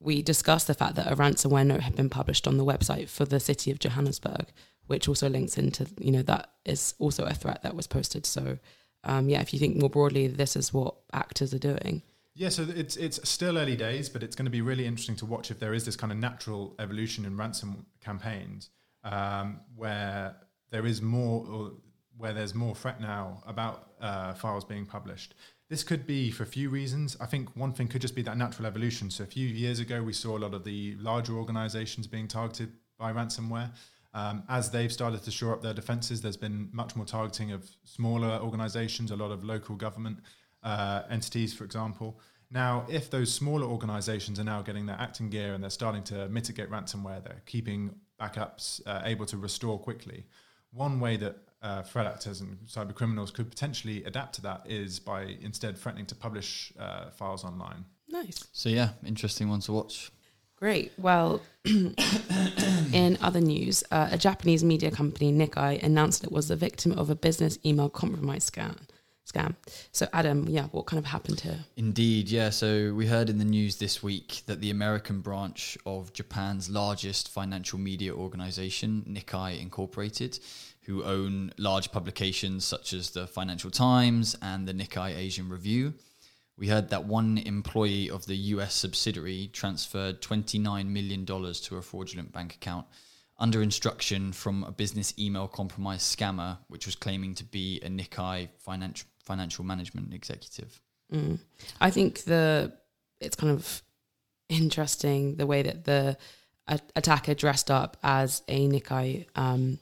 we 0.01 0.23
discussed 0.23 0.67
the 0.67 0.75
fact 0.75 0.97
that 0.97 1.11
a 1.11 1.17
ransomware 1.17 1.67
note 1.67 1.83
had 1.83 1.97
been 1.97 2.11
published 2.11 2.47
on 2.47 2.57
the 2.57 2.65
website 2.65 3.09
for 3.09 3.25
the 3.25 3.41
city 3.41 3.71
of 3.71 3.79
Johannesburg, 3.79 4.47
which 4.87 5.09
also 5.09 5.29
links 5.29 5.57
into 5.57 5.87
you 5.99 6.13
know 6.13 6.23
that 6.23 6.51
is 6.65 6.95
also 6.99 7.25
a 7.25 7.35
threat 7.35 7.63
that 7.63 7.75
was 7.75 7.87
posted. 7.87 8.27
So 8.27 8.59
um, 9.05 9.29
yeah, 9.29 9.41
if 9.41 9.53
you 9.53 9.59
think 9.59 9.77
more 9.77 9.91
broadly, 9.91 10.27
this 10.27 10.57
is 10.57 10.73
what 10.73 10.95
actors 11.13 11.55
are 11.55 11.59
doing. 11.59 12.03
Yeah, 12.35 12.49
so 12.49 12.67
it's 12.75 12.97
it's 12.97 13.29
still 13.29 13.59
early 13.59 13.77
days, 13.77 14.09
but 14.09 14.23
it's 14.23 14.35
going 14.35 14.47
to 14.47 14.51
be 14.51 14.61
really 14.61 14.87
interesting 14.87 15.17
to 15.17 15.27
watch 15.27 15.51
if 15.51 15.61
there 15.61 15.73
is 15.73 15.85
this 15.85 15.97
kind 15.97 16.11
of 16.11 16.19
natural 16.19 16.75
evolution 16.79 17.25
in 17.25 17.37
ransom 17.37 17.87
campaigns 18.01 18.71
um, 19.05 19.61
where 19.77 20.35
there 20.71 20.85
is 20.85 21.01
more, 21.01 21.47
or 21.47 21.73
where 22.17 22.33
there's 22.33 22.55
more 22.55 22.75
threat 22.75 23.01
now 23.01 23.43
about 23.47 23.91
uh, 24.01 24.35
files 24.35 24.65
being 24.65 24.85
published. 24.85 25.35
This 25.71 25.83
could 25.83 26.07
be 26.07 26.31
for 26.31 26.43
a 26.43 26.47
few 26.47 26.69
reasons. 26.69 27.17
I 27.21 27.27
think 27.27 27.57
one 27.57 27.73
thing 27.73 27.89
could 27.89 28.03
just 28.03 28.15
be 28.15 28.23
that 28.23 28.37
natural 28.37 28.67
evolution. 28.67 29.11
So 29.11 29.25
a 29.25 29.27
few 29.27 29.49
years 29.49 29.81
ago, 29.81 30.03
we 30.03 30.13
saw 30.13 30.37
a 30.37 30.41
lot 30.41 30.53
of 30.53 30.65
the 30.65 30.95
larger 31.01 31.35
organizations 31.35 32.07
being 32.07 32.29
targeted 32.29 32.73
by 32.99 33.13
ransomware. 33.13 33.71
Um, 34.13 34.45
as 34.49 34.71
they've 34.71 34.93
started 34.93 35.23
to 35.25 35.31
shore 35.31 35.53
up 35.53 35.63
their 35.63 35.75
defences, 35.75 36.21
there's 36.21 36.37
been 36.37 36.69
much 36.73 36.95
more 36.95 37.07
targeting 37.07 37.51
of 37.51 37.69
smaller 37.83 38.39
organisations, 38.41 39.11
a 39.11 39.17
lot 39.17 39.33
of 39.33 39.43
local 39.43 39.75
government 39.75 40.19
uh, 40.63 41.03
entities, 41.11 41.53
for 41.55 41.65
example. 41.65 42.21
Now, 42.51 42.87
if 42.89 43.11
those 43.11 43.33
smaller 43.33 43.67
organisations 43.67 44.39
are 44.39 44.45
now 44.45 44.63
getting 44.63 44.87
their 44.87 45.01
acting 45.01 45.31
gear 45.31 45.55
and 45.55 45.63
they're 45.63 45.71
starting 45.71 46.05
to 46.05 46.29
mitigate 46.29 46.71
ransomware, 46.71 47.25
they're 47.25 47.43
keeping 47.47 47.97
backups 48.21 48.81
uh, 48.87 49.03
able 49.05 49.27
to 49.27 49.37
restore 49.37 49.79
quickly. 49.79 50.27
One 50.73 51.01
way 51.01 51.17
that 51.17 51.37
uh, 51.65 51.83
threat 51.83 52.07
actors 52.07 52.41
and 52.43 52.59
cyber 52.69 52.95
criminals 52.95 53.31
could 53.31 53.49
potentially 53.49 54.05
adapt 54.05 54.35
to 54.35 54.43
that 54.43 54.63
is 54.67 55.01
by 55.01 55.23
instead 55.41 55.77
threatening 55.77 56.07
to 56.07 56.15
publish 56.15 56.73
uh, 56.79 57.11
files 57.11 57.43
online. 57.43 57.87
Nice. 58.09 58.47
So 58.53 58.69
yeah, 58.69 58.91
interesting 59.05 59.49
one 59.49 59.61
to 59.61 59.73
watch. 59.73 60.13
Great. 60.57 60.93
Well, 60.99 61.41
in 61.65 63.19
other 63.21 63.41
news, 63.41 63.83
uh, 63.91 64.09
a 64.13 64.19
Japanese 64.19 64.63
media 64.63 64.91
company, 64.91 65.33
Nikkei, 65.33 65.83
announced 65.83 66.23
it 66.23 66.31
was 66.31 66.49
the 66.49 66.57
victim 66.57 66.93
of 66.93 67.11
a 67.11 67.15
business 67.15 67.59
email 67.65 67.89
compromise 67.89 68.49
scam. 68.49 68.77
Scam. 69.27 69.55
So, 69.93 70.07
Adam, 70.13 70.47
yeah, 70.49 70.65
what 70.67 70.87
kind 70.87 70.99
of 70.99 71.07
happened 71.07 71.41
here? 71.41 71.59
Indeed, 71.77 72.29
yeah. 72.29 72.51
So 72.51 72.93
we 72.93 73.07
heard 73.07 73.31
in 73.31 73.39
the 73.39 73.45
news 73.45 73.77
this 73.77 74.03
week 74.03 74.43
that 74.47 74.61
the 74.61 74.71
American 74.71 75.21
branch 75.21 75.79
of 75.87 76.13
Japan's 76.13 76.69
largest 76.69 77.31
financial 77.31 77.79
media 77.79 78.15
organization, 78.15 79.05
Nikkei 79.09 79.61
Incorporated, 79.61 80.39
who 80.83 81.03
own 81.05 81.53
large 81.57 81.91
publications 81.91 82.65
such 82.65 82.93
as 82.93 83.11
the 83.11 83.27
Financial 83.27 83.71
Times 83.71 84.37
and 84.43 84.69
the 84.69 84.75
Nikkei 84.75 85.17
Asian 85.17 85.49
Review, 85.49 85.95
we 86.57 86.69
heard 86.69 86.91
that 86.91 87.05
one 87.07 87.39
employee 87.39 88.11
of 88.11 88.27
the 88.27 88.37
US 88.37 88.75
subsidiary 88.75 89.49
transferred 89.53 90.21
$29 90.21 90.87
million 90.87 91.27
to 91.27 91.77
a 91.77 91.83
fraudulent 91.83 92.33
bank 92.33 92.55
account 92.55 92.87
under 93.39 93.63
instruction 93.63 94.33
from 94.33 94.63
a 94.63 94.71
business 94.71 95.13
email 95.19 95.49
compromise 95.49 96.03
scammer, 96.03 96.59
which 96.69 96.87
was 96.87 96.95
claiming 96.95 97.35
to 97.35 97.45
be 97.45 97.81
a 97.81 97.89
Nikkei 97.89 98.49
financial, 98.59 99.09
financial 99.27 99.65
management 99.65 100.13
executive. 100.13 100.81
Mm. 101.13 101.39
I 101.81 101.91
think 101.91 102.25
the 102.25 102.73
it's 103.21 103.37
kind 103.37 103.53
of 103.53 103.83
interesting 104.49 105.37
the 105.37 105.47
way 105.47 105.63
that 105.63 105.85
the 105.85 106.17
a- 106.67 106.81
attacker 106.97 107.35
dressed 107.35 107.71
up 107.71 107.97
as 108.03 108.43
a 108.49 108.69
Nikkei 108.69 109.27
um, 109.37 109.79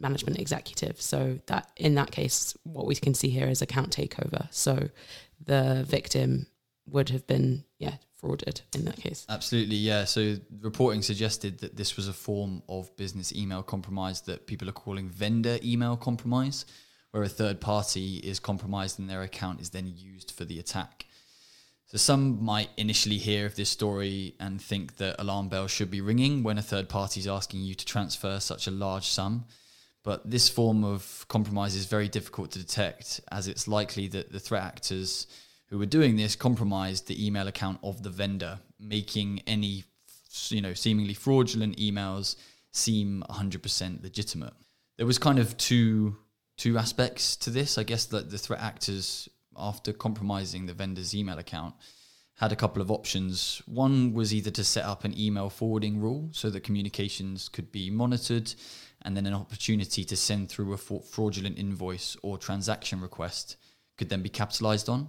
management 0.00 0.38
executive. 0.38 1.00
So 1.00 1.38
that 1.46 1.70
in 1.76 1.94
that 1.96 2.10
case, 2.10 2.56
what 2.64 2.86
we 2.86 2.94
can 2.94 3.14
see 3.14 3.30
here 3.30 3.48
is 3.48 3.62
account 3.62 3.94
takeover. 3.96 4.48
So 4.50 4.88
the 5.44 5.84
victim 5.88 6.46
would 6.86 7.10
have 7.10 7.26
been 7.26 7.64
yeah 7.78 7.96
frauded 8.20 8.62
in 8.74 8.84
that 8.84 8.96
case. 8.96 9.26
Absolutely, 9.28 9.76
yeah. 9.76 10.04
So 10.04 10.36
reporting 10.60 11.02
suggested 11.02 11.58
that 11.60 11.76
this 11.76 11.96
was 11.96 12.08
a 12.08 12.12
form 12.12 12.62
of 12.68 12.94
business 12.96 13.32
email 13.32 13.62
compromise 13.62 14.20
that 14.22 14.46
people 14.46 14.68
are 14.68 14.72
calling 14.72 15.08
vendor 15.08 15.58
email 15.62 15.96
compromise, 15.96 16.66
where 17.10 17.22
a 17.22 17.28
third 17.28 17.60
party 17.60 18.16
is 18.16 18.38
compromised 18.38 18.98
and 18.98 19.08
their 19.08 19.22
account 19.22 19.60
is 19.60 19.70
then 19.70 19.92
used 19.96 20.30
for 20.30 20.44
the 20.44 20.58
attack. 20.58 21.06
So 21.86 21.98
some 21.98 22.42
might 22.44 22.70
initially 22.76 23.18
hear 23.18 23.46
of 23.46 23.56
this 23.56 23.68
story 23.68 24.34
and 24.38 24.62
think 24.62 24.98
that 24.98 25.16
alarm 25.18 25.48
bells 25.48 25.72
should 25.72 25.90
be 25.90 26.00
ringing 26.00 26.44
when 26.44 26.56
a 26.56 26.62
third 26.62 26.88
party 26.88 27.18
is 27.18 27.26
asking 27.26 27.62
you 27.62 27.74
to 27.74 27.84
transfer 27.84 28.38
such 28.38 28.68
a 28.68 28.70
large 28.70 29.06
sum. 29.06 29.46
But 30.04 30.30
this 30.30 30.48
form 30.48 30.84
of 30.84 31.26
compromise 31.28 31.74
is 31.74 31.86
very 31.86 32.08
difficult 32.08 32.52
to 32.52 32.60
detect 32.60 33.20
as 33.32 33.48
it's 33.48 33.66
likely 33.66 34.06
that 34.08 34.30
the 34.30 34.38
threat 34.38 34.62
actors 34.62 35.26
who 35.66 35.78
were 35.78 35.86
doing 35.86 36.16
this 36.16 36.36
compromised 36.36 37.08
the 37.08 37.26
email 37.26 37.48
account 37.48 37.80
of 37.82 38.02
the 38.02 38.10
vendor, 38.10 38.60
making 38.78 39.42
any 39.46 39.84
you 40.48 40.60
know 40.60 40.74
seemingly 40.74 41.14
fraudulent 41.14 41.76
emails 41.76 42.36
seem 42.72 43.24
100% 43.28 44.02
legitimate. 44.02 44.54
There 44.96 45.06
was 45.06 45.18
kind 45.18 45.38
of 45.38 45.56
two 45.56 46.16
two 46.60 46.78
aspects 46.78 47.36
to 47.36 47.50
this. 47.50 47.78
I 47.78 47.82
guess 47.82 48.04
that 48.06 48.30
the 48.30 48.38
threat 48.38 48.60
actors 48.60 49.28
after 49.56 49.92
compromising 49.92 50.66
the 50.66 50.74
vendor's 50.74 51.14
email 51.14 51.38
account, 51.38 51.74
had 52.36 52.52
a 52.52 52.56
couple 52.56 52.80
of 52.80 52.90
options. 52.90 53.60
One 53.66 54.14
was 54.14 54.32
either 54.32 54.50
to 54.52 54.64
set 54.64 54.84
up 54.84 55.04
an 55.04 55.18
email 55.18 55.50
forwarding 55.50 56.00
rule 56.00 56.30
so 56.32 56.48
that 56.50 56.64
communications 56.64 57.48
could 57.48 57.70
be 57.70 57.90
monitored, 57.90 58.54
and 59.02 59.16
then 59.16 59.26
an 59.26 59.34
opportunity 59.34 60.04
to 60.04 60.16
send 60.16 60.48
through 60.48 60.72
a 60.72 60.76
fraudulent 60.76 61.58
invoice 61.58 62.16
or 62.22 62.38
transaction 62.38 63.00
request 63.00 63.56
could 63.98 64.08
then 64.08 64.22
be 64.22 64.28
capitalized 64.28 64.88
on. 64.88 65.08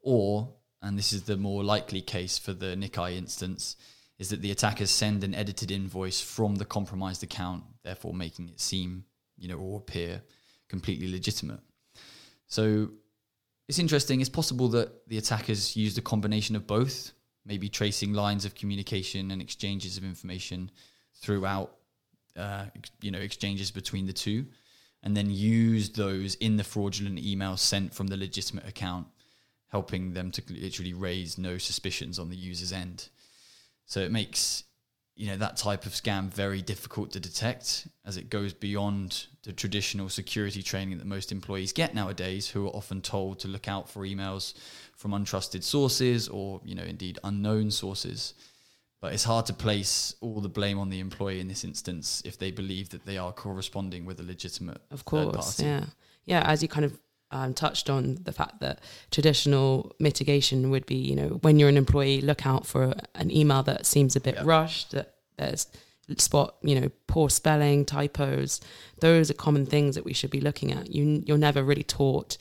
Or, 0.00 0.54
and 0.82 0.98
this 0.98 1.12
is 1.12 1.22
the 1.22 1.36
more 1.36 1.62
likely 1.64 2.00
case 2.00 2.38
for 2.38 2.52
the 2.52 2.76
Nikkei 2.76 3.16
instance, 3.16 3.76
is 4.18 4.28
that 4.30 4.42
the 4.42 4.50
attackers 4.50 4.90
send 4.90 5.24
an 5.24 5.34
edited 5.34 5.70
invoice 5.70 6.20
from 6.20 6.56
the 6.56 6.64
compromised 6.64 7.22
account, 7.22 7.64
therefore 7.82 8.14
making 8.14 8.48
it 8.48 8.60
seem, 8.60 9.04
you 9.36 9.48
know, 9.48 9.58
or 9.58 9.78
appear 9.78 10.22
completely 10.76 11.08
legitimate. 11.18 11.60
So 12.56 12.64
it's 13.68 13.78
interesting. 13.78 14.20
It's 14.20 14.36
possible 14.40 14.68
that 14.76 14.88
the 15.10 15.18
attackers 15.18 15.76
used 15.84 15.96
a 15.98 16.02
combination 16.12 16.56
of 16.56 16.66
both, 16.66 16.96
maybe 17.50 17.68
tracing 17.68 18.12
lines 18.12 18.44
of 18.44 18.56
communication 18.60 19.30
and 19.30 19.40
exchanges 19.40 19.96
of 19.96 20.02
information 20.04 20.70
throughout, 21.22 21.70
uh, 22.36 22.64
you 23.00 23.12
know, 23.12 23.22
exchanges 23.28 23.70
between 23.70 24.06
the 24.06 24.12
two, 24.24 24.46
and 25.04 25.16
then 25.16 25.30
used 25.30 25.94
those 25.96 26.34
in 26.46 26.56
the 26.56 26.64
fraudulent 26.64 27.18
emails 27.30 27.60
sent 27.60 27.94
from 27.94 28.08
the 28.08 28.16
legitimate 28.16 28.66
account, 28.66 29.06
helping 29.68 30.12
them 30.12 30.30
to 30.32 30.42
literally 30.48 30.94
raise 31.08 31.38
no 31.38 31.56
suspicions 31.58 32.18
on 32.18 32.30
the 32.30 32.36
user's 32.50 32.72
end. 32.72 33.08
So 33.86 34.00
it 34.00 34.10
makes 34.10 34.64
you 35.16 35.28
know 35.28 35.36
that 35.36 35.56
type 35.56 35.86
of 35.86 35.92
scam 35.92 36.32
very 36.32 36.60
difficult 36.60 37.12
to 37.12 37.20
detect 37.20 37.86
as 38.04 38.16
it 38.16 38.30
goes 38.30 38.52
beyond 38.52 39.26
the 39.44 39.52
traditional 39.52 40.08
security 40.08 40.62
training 40.62 40.98
that 40.98 41.06
most 41.06 41.30
employees 41.30 41.72
get 41.72 41.94
nowadays 41.94 42.48
who 42.48 42.66
are 42.66 42.70
often 42.70 43.00
told 43.00 43.38
to 43.38 43.48
look 43.48 43.68
out 43.68 43.88
for 43.88 44.02
emails 44.02 44.54
from 44.96 45.12
untrusted 45.12 45.62
sources 45.62 46.28
or 46.28 46.60
you 46.64 46.74
know 46.74 46.82
indeed 46.82 47.18
unknown 47.24 47.70
sources. 47.70 48.34
But 49.00 49.12
it's 49.12 49.24
hard 49.24 49.44
to 49.46 49.52
place 49.52 50.14
all 50.22 50.40
the 50.40 50.48
blame 50.48 50.78
on 50.78 50.88
the 50.88 50.98
employee 50.98 51.38
in 51.38 51.46
this 51.46 51.62
instance 51.62 52.22
if 52.24 52.38
they 52.38 52.50
believe 52.50 52.88
that 52.88 53.04
they 53.04 53.18
are 53.18 53.32
corresponding 53.32 54.06
with 54.06 54.18
a 54.18 54.22
legitimate 54.22 54.80
of 54.90 55.04
course 55.04 55.60
yeah. 55.60 55.84
Yeah 56.24 56.42
as 56.46 56.62
you 56.62 56.68
kind 56.68 56.86
of 56.86 56.98
um, 57.34 57.52
touched 57.52 57.90
on 57.90 58.16
the 58.22 58.32
fact 58.32 58.60
that 58.60 58.78
traditional 59.10 59.92
mitigation 59.98 60.70
would 60.70 60.86
be, 60.86 60.94
you 60.94 61.16
know, 61.16 61.40
when 61.42 61.58
you're 61.58 61.68
an 61.68 61.76
employee, 61.76 62.20
look 62.20 62.46
out 62.46 62.64
for 62.64 62.94
an 63.16 63.30
email 63.30 63.64
that 63.64 63.86
seems 63.86 64.14
a 64.14 64.20
bit 64.20 64.40
rushed, 64.44 64.92
that 64.92 65.16
there's 65.36 65.66
spot, 66.16 66.54
you 66.62 66.80
know, 66.80 66.88
poor 67.08 67.28
spelling, 67.28 67.84
typos. 67.84 68.60
Those 69.00 69.32
are 69.32 69.34
common 69.34 69.66
things 69.66 69.96
that 69.96 70.04
we 70.04 70.12
should 70.12 70.30
be 70.30 70.40
looking 70.40 70.70
at. 70.72 70.94
You, 70.94 71.24
you're 71.26 71.36
never 71.36 71.64
really 71.64 71.82
taught, 71.82 72.38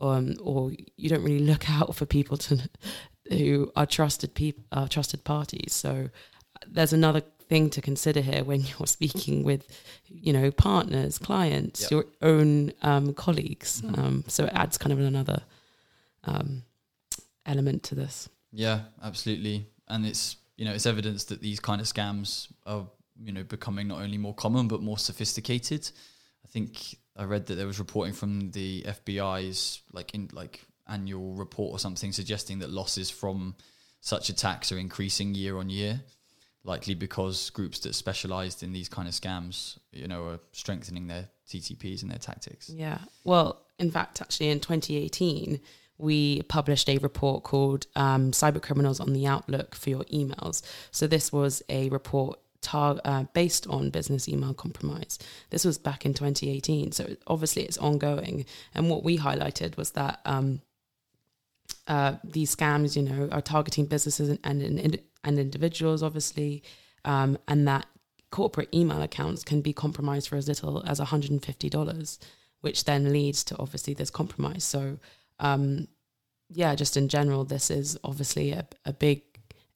um, 0.00 0.36
or 0.42 0.72
you 0.96 1.10
don't 1.10 1.22
really 1.22 1.44
look 1.44 1.68
out 1.78 1.94
for 1.94 2.06
people 2.06 2.38
to 2.38 2.58
who 3.28 3.70
are 3.76 3.86
trusted 3.86 4.34
people, 4.34 4.64
are 4.72 4.88
trusted 4.88 5.22
parties. 5.22 5.74
So 5.74 6.08
there's 6.66 6.94
another 6.94 7.22
thing 7.50 7.68
to 7.68 7.82
consider 7.82 8.20
here 8.20 8.44
when 8.44 8.60
you're 8.78 8.86
speaking 8.86 9.42
with, 9.42 9.66
you 10.08 10.32
know, 10.32 10.50
partners, 10.50 11.18
clients, 11.18 11.82
yep. 11.82 11.90
your 11.90 12.04
own 12.22 12.72
um, 12.80 13.12
colleagues. 13.12 13.82
Mm-hmm. 13.82 14.00
Um, 14.00 14.24
so 14.28 14.44
it 14.44 14.52
adds 14.54 14.78
kind 14.78 14.92
of 14.92 15.00
another 15.00 15.42
um, 16.24 16.62
element 17.44 17.82
to 17.84 17.94
this. 17.94 18.30
Yeah, 18.52 18.80
absolutely, 19.02 19.66
and 19.88 20.06
it's 20.06 20.36
you 20.56 20.64
know 20.64 20.72
it's 20.72 20.86
evidence 20.86 21.24
that 21.24 21.40
these 21.40 21.60
kind 21.60 21.80
of 21.80 21.86
scams 21.86 22.48
are 22.66 22.86
you 23.22 23.32
know 23.32 23.44
becoming 23.44 23.86
not 23.88 24.00
only 24.00 24.18
more 24.18 24.34
common 24.34 24.66
but 24.66 24.82
more 24.82 24.98
sophisticated. 24.98 25.88
I 26.44 26.48
think 26.48 26.96
I 27.16 27.24
read 27.24 27.46
that 27.46 27.54
there 27.54 27.66
was 27.66 27.78
reporting 27.78 28.14
from 28.14 28.50
the 28.50 28.82
FBI's 28.82 29.82
like 29.92 30.14
in 30.14 30.30
like 30.32 30.66
annual 30.88 31.34
report 31.34 31.72
or 31.72 31.78
something 31.78 32.10
suggesting 32.10 32.58
that 32.58 32.70
losses 32.70 33.08
from 33.08 33.54
such 34.00 34.28
attacks 34.28 34.72
are 34.72 34.78
increasing 34.78 35.34
year 35.36 35.56
on 35.58 35.70
year 35.70 36.00
likely 36.64 36.94
because 36.94 37.50
groups 37.50 37.80
that 37.80 37.94
specialized 37.94 38.62
in 38.62 38.72
these 38.72 38.88
kind 38.88 39.08
of 39.08 39.14
scams, 39.14 39.78
you 39.92 40.06
know, 40.06 40.26
are 40.26 40.40
strengthening 40.52 41.06
their 41.06 41.28
TTPs 41.48 42.02
and 42.02 42.10
their 42.10 42.18
tactics. 42.18 42.68
Yeah. 42.68 42.98
Well, 43.24 43.62
in 43.78 43.90
fact, 43.90 44.20
actually, 44.20 44.50
in 44.50 44.60
2018, 44.60 45.60
we 45.98 46.42
published 46.42 46.88
a 46.88 46.98
report 46.98 47.44
called 47.44 47.86
um, 47.96 48.32
Cyber 48.32 48.62
Criminals 48.62 49.00
on 49.00 49.12
the 49.12 49.26
Outlook 49.26 49.74
for 49.74 49.90
Your 49.90 50.04
Emails. 50.04 50.62
So 50.90 51.06
this 51.06 51.32
was 51.32 51.62
a 51.68 51.88
report 51.90 52.38
tar- 52.60 53.00
uh, 53.04 53.24
based 53.34 53.66
on 53.66 53.90
business 53.90 54.28
email 54.28 54.54
compromise. 54.54 55.18
This 55.50 55.64
was 55.64 55.78
back 55.78 56.06
in 56.06 56.14
2018. 56.14 56.92
So 56.92 57.16
obviously 57.26 57.62
it's 57.62 57.78
ongoing. 57.78 58.46
And 58.74 58.88
what 58.90 59.04
we 59.04 59.18
highlighted 59.18 59.76
was 59.76 59.92
that 59.92 60.20
um, 60.24 60.60
uh, 61.86 62.16
these 62.24 62.54
scams, 62.54 62.96
you 62.96 63.02
know, 63.02 63.28
are 63.30 63.42
targeting 63.42 63.86
businesses 63.86 64.28
and, 64.28 64.38
and, 64.44 64.62
and 64.62 65.00
individuals, 65.24 66.02
obviously, 66.02 66.62
um, 67.04 67.38
and 67.48 67.66
that 67.68 67.86
corporate 68.30 68.68
email 68.74 69.02
accounts 69.02 69.42
can 69.42 69.60
be 69.60 69.72
compromised 69.72 70.28
for 70.28 70.36
as 70.36 70.48
little 70.48 70.82
as 70.86 71.00
$150, 71.00 72.18
which 72.60 72.84
then 72.84 73.12
leads 73.12 73.44
to 73.44 73.58
obviously 73.58 73.94
this 73.94 74.10
compromise. 74.10 74.64
So, 74.64 74.98
um, 75.38 75.88
yeah, 76.48 76.74
just 76.74 76.96
in 76.96 77.08
general, 77.08 77.44
this 77.44 77.70
is 77.70 77.98
obviously 78.04 78.52
a, 78.52 78.66
a 78.84 78.92
big 78.92 79.22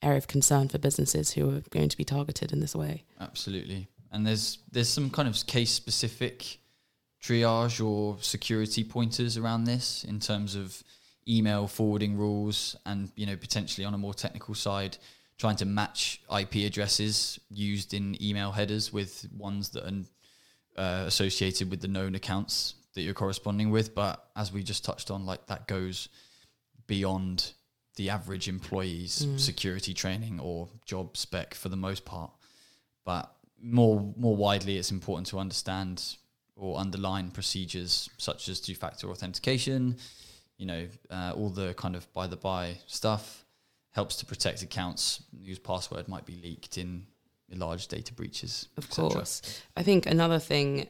area 0.02 0.18
of 0.18 0.28
concern 0.28 0.68
for 0.68 0.78
businesses 0.78 1.32
who 1.32 1.56
are 1.56 1.62
going 1.70 1.88
to 1.88 1.96
be 1.96 2.04
targeted 2.04 2.52
in 2.52 2.60
this 2.60 2.76
way. 2.76 3.04
Absolutely. 3.20 3.88
And 4.12 4.26
there's 4.26 4.58
there's 4.70 4.88
some 4.88 5.10
kind 5.10 5.28
of 5.28 5.46
case 5.46 5.70
specific 5.70 6.58
triage 7.22 7.84
or 7.84 8.18
security 8.20 8.84
pointers 8.84 9.36
around 9.36 9.64
this 9.64 10.04
in 10.04 10.20
terms 10.20 10.54
of 10.54 10.82
email 11.26 11.66
forwarding 11.66 12.18
rules 12.18 12.76
and 12.84 13.10
you 13.16 13.24
know 13.24 13.34
potentially 13.34 13.84
on 13.84 13.94
a 13.94 13.98
more 13.98 14.12
technical 14.12 14.54
side 14.54 14.98
trying 15.38 15.56
to 15.56 15.64
match 15.64 16.20
IP 16.36 16.56
addresses 16.66 17.38
used 17.50 17.92
in 17.94 18.20
email 18.22 18.52
headers 18.52 18.92
with 18.92 19.26
ones 19.36 19.70
that 19.70 19.84
are 19.84 20.02
uh, 20.76 21.04
associated 21.06 21.70
with 21.70 21.80
the 21.80 21.88
known 21.88 22.14
accounts 22.14 22.74
that 22.94 23.02
you're 23.02 23.14
corresponding 23.14 23.70
with. 23.70 23.94
But 23.94 24.24
as 24.36 24.52
we 24.52 24.62
just 24.62 24.84
touched 24.84 25.10
on, 25.10 25.26
like 25.26 25.46
that 25.46 25.66
goes 25.66 26.08
beyond 26.86 27.52
the 27.96 28.10
average 28.10 28.48
employee's 28.48 29.24
mm. 29.24 29.38
security 29.38 29.94
training 29.94 30.40
or 30.40 30.68
job 30.84 31.16
spec 31.16 31.54
for 31.54 31.68
the 31.68 31.76
most 31.76 32.04
part. 32.04 32.30
But 33.04 33.32
more 33.60 34.12
more 34.16 34.36
widely, 34.36 34.76
it's 34.78 34.90
important 34.90 35.26
to 35.28 35.38
understand 35.38 36.16
or 36.56 36.78
underline 36.78 37.30
procedures 37.30 38.08
such 38.16 38.48
as 38.48 38.60
two-factor 38.60 39.08
authentication. 39.08 39.96
You 40.58 40.66
know, 40.66 40.86
uh, 41.10 41.32
all 41.36 41.50
the 41.50 41.74
kind 41.74 41.96
of 41.96 42.10
by 42.12 42.26
the 42.28 42.36
by 42.36 42.78
stuff 42.86 43.43
helps 43.94 44.16
to 44.16 44.26
protect 44.26 44.62
accounts 44.62 45.22
whose 45.46 45.58
password 45.58 46.08
might 46.08 46.26
be 46.26 46.36
leaked 46.36 46.78
in 46.78 47.06
large 47.52 47.86
data 47.88 48.12
breaches. 48.12 48.68
Of 48.76 48.90
course, 48.90 49.62
I 49.76 49.82
think 49.82 50.06
another 50.06 50.38
thing 50.38 50.88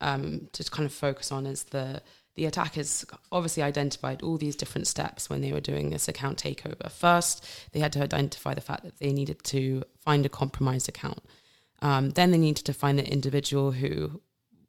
um, 0.00 0.48
to 0.52 0.64
kind 0.64 0.86
of 0.86 0.92
focus 0.92 1.30
on 1.32 1.46
is 1.46 1.64
the 1.64 2.02
the 2.36 2.46
attackers 2.46 3.04
obviously 3.32 3.62
identified 3.62 4.22
all 4.22 4.38
these 4.38 4.56
different 4.56 4.86
steps 4.86 5.28
when 5.28 5.40
they 5.40 5.52
were 5.52 5.60
doing 5.60 5.90
this 5.90 6.08
account 6.08 6.42
takeover. 6.42 6.90
First, 6.90 7.44
they 7.72 7.80
had 7.80 7.92
to 7.94 8.02
identify 8.02 8.54
the 8.54 8.60
fact 8.60 8.84
that 8.84 8.98
they 8.98 9.12
needed 9.12 9.42
to 9.44 9.82
find 9.98 10.24
a 10.24 10.28
compromised 10.28 10.88
account. 10.88 11.18
Um, 11.82 12.10
then 12.10 12.30
they 12.30 12.38
needed 12.38 12.64
to 12.66 12.72
find 12.72 12.98
the 12.98 13.06
individual 13.06 13.72
who 13.72 14.22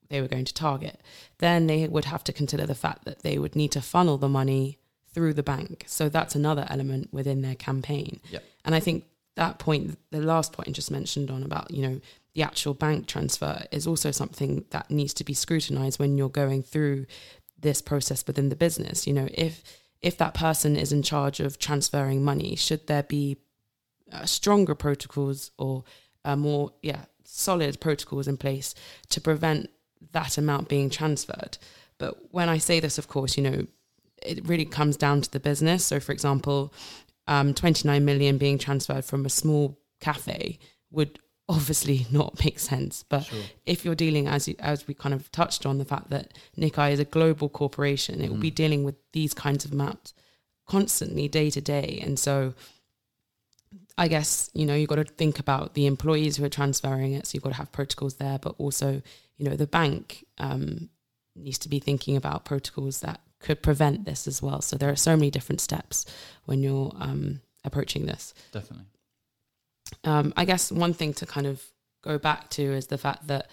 they 0.10 0.22
were 0.22 0.28
going 0.28 0.46
to 0.46 0.54
target. 0.54 1.00
Then 1.38 1.68
they 1.68 1.88
would 1.88 2.06
have 2.06 2.24
to 2.26 2.34
consider 2.34 2.66
the 2.66 2.76
fact 2.76 3.06
that 3.06 3.22
they 3.22 3.38
would 3.38 3.56
need 3.56 3.72
to 3.74 3.82
funnel 3.82 4.18
the 4.18 4.28
money 4.28 4.80
through 5.14 5.34
the 5.34 5.44
bank. 5.44 5.84
So 5.88 6.10
that's 6.10 6.36
another 6.36 6.66
element 6.70 7.10
within 7.12 7.42
their 7.42 7.56
campaign. 7.56 8.20
Yep. 8.32 8.44
And 8.66 8.76
I 8.76 8.80
think 8.80 9.06
that 9.36 9.60
point, 9.60 9.98
the 10.12 10.22
last 10.22 10.54
point 10.54 10.70
I 10.70 10.72
just 10.72 10.92
mentioned 10.92 11.30
on 11.32 11.44
about, 11.44 11.72
you 11.72 11.88
know, 11.88 12.02
the 12.34 12.44
actual 12.44 12.74
bank 12.74 13.08
transfer 13.08 13.64
is 13.72 13.88
also 13.88 14.12
something 14.12 14.66
that 14.70 14.90
needs 14.90 15.14
to 15.16 15.24
be 15.24 15.34
scrutinized 15.34 16.00
when 16.00 16.18
you're 16.18 16.30
going 16.30 16.64
through 16.64 17.06
this 17.60 17.82
process 17.82 18.26
within 18.26 18.50
the 18.50 18.56
business. 18.56 19.06
You 19.06 19.14
know, 19.14 19.28
if 19.34 19.64
if 20.02 20.18
that 20.18 20.34
person 20.34 20.76
is 20.76 20.92
in 20.92 21.04
charge 21.04 21.40
of 21.40 21.60
transferring 21.60 22.24
money, 22.24 22.56
should 22.56 22.88
there 22.88 23.04
be 23.04 23.38
uh, 24.12 24.26
stronger 24.26 24.74
protocols 24.74 25.52
or 25.58 25.84
uh, 26.26 26.36
more, 26.36 26.72
yeah, 26.82 27.06
solid 27.24 27.80
protocols 27.80 28.28
in 28.28 28.38
place 28.38 28.74
to 29.10 29.22
prevent 29.22 29.70
that 30.12 30.38
amount 30.38 30.70
being 30.70 30.90
transferred? 30.90 31.58
But 32.00 32.34
when 32.34 32.50
I 32.50 32.58
say 32.58 32.80
this, 32.80 32.98
of 32.98 33.08
course, 33.08 33.38
you 33.38 33.44
know, 33.44 33.68
it 34.26 34.48
really 34.48 34.66
comes 34.66 34.98
down 34.98 35.22
to 35.22 35.32
the 35.32 35.40
business. 35.40 35.86
So, 35.86 36.00
for 36.00 36.12
example, 36.12 36.74
um, 37.28 37.54
29 37.54 38.04
million 38.06 38.38
being 38.38 38.58
transferred 38.58 39.06
from 39.06 39.26
a 39.26 39.30
small 39.30 39.78
cafe 40.00 40.60
would 40.92 41.20
obviously 41.50 42.06
not 42.12 42.44
make 42.44 42.60
sense. 42.60 43.04
But 43.08 43.26
Sure. 43.26 43.40
if 43.66 43.84
you're 43.86 43.96
dealing, 43.96 44.28
as 44.28 44.48
you, 44.48 44.56
as 44.60 44.88
we 44.88 44.94
kind 44.94 45.14
of 45.14 45.32
touched 45.32 45.66
on, 45.66 45.78
the 45.78 45.86
fact 45.86 46.10
that 46.10 46.34
Nikkei 46.58 46.92
is 46.92 47.00
a 47.00 47.06
global 47.06 47.50
corporation, 47.50 48.22
it 48.22 48.30
will 48.30 48.38
be 48.38 48.52
Mm. 48.52 48.56
dealing 48.56 48.84
with 48.84 48.96
these 49.14 49.34
kinds 49.34 49.66
of 49.66 49.72
amounts 49.74 50.14
constantly, 50.68 51.28
day 51.28 51.50
to 51.50 51.62
day, 51.62 52.00
and 52.04 52.18
so. 52.20 52.54
I 53.98 54.08
guess 54.08 54.50
you 54.54 54.66
know 54.66 54.74
you've 54.76 54.90
got 54.90 54.96
to 54.96 55.04
think 55.04 55.38
about 55.40 55.76
the 55.76 55.86
employees 55.86 56.38
who 56.38 56.44
are 56.44 56.50
transferring 56.50 57.14
it, 57.14 57.28
so 57.28 57.36
you've 57.36 57.44
got 57.44 57.52
to 57.52 57.56
have 57.58 57.72
protocols 57.72 58.16
there. 58.16 58.40
But 58.40 58.56
also, 58.58 59.02
you 59.38 59.50
know, 59.50 59.56
the 59.56 59.68
bank 59.68 60.26
um, 60.40 60.90
needs 61.36 61.58
to 61.60 61.70
be 61.70 61.80
thinking 61.80 62.16
about 62.18 62.44
protocols 62.46 63.02
that 63.02 63.22
could 63.42 63.62
prevent 63.62 64.06
this 64.06 64.28
as 64.28 64.42
well. 64.42 64.62
So 64.62 64.78
there 64.78 64.90
are 64.90 64.96
so 64.96 65.16
many 65.16 65.32
different 65.32 65.62
steps 65.62 66.06
when 66.46 66.64
you're 66.64 66.92
um, 67.00 67.42
approaching 67.64 68.06
this. 68.06 68.34
Definitely. 68.52 68.86
Um, 70.04 70.34
I 70.38 70.46
guess 70.46 70.72
one 70.72 70.94
thing 70.94 71.14
to 71.16 71.26
kind 71.26 71.48
of 71.48 71.64
go 72.02 72.18
back 72.18 72.50
to 72.52 72.62
is 72.62 72.88
the 72.88 72.98
fact 72.98 73.28
that 73.28 73.50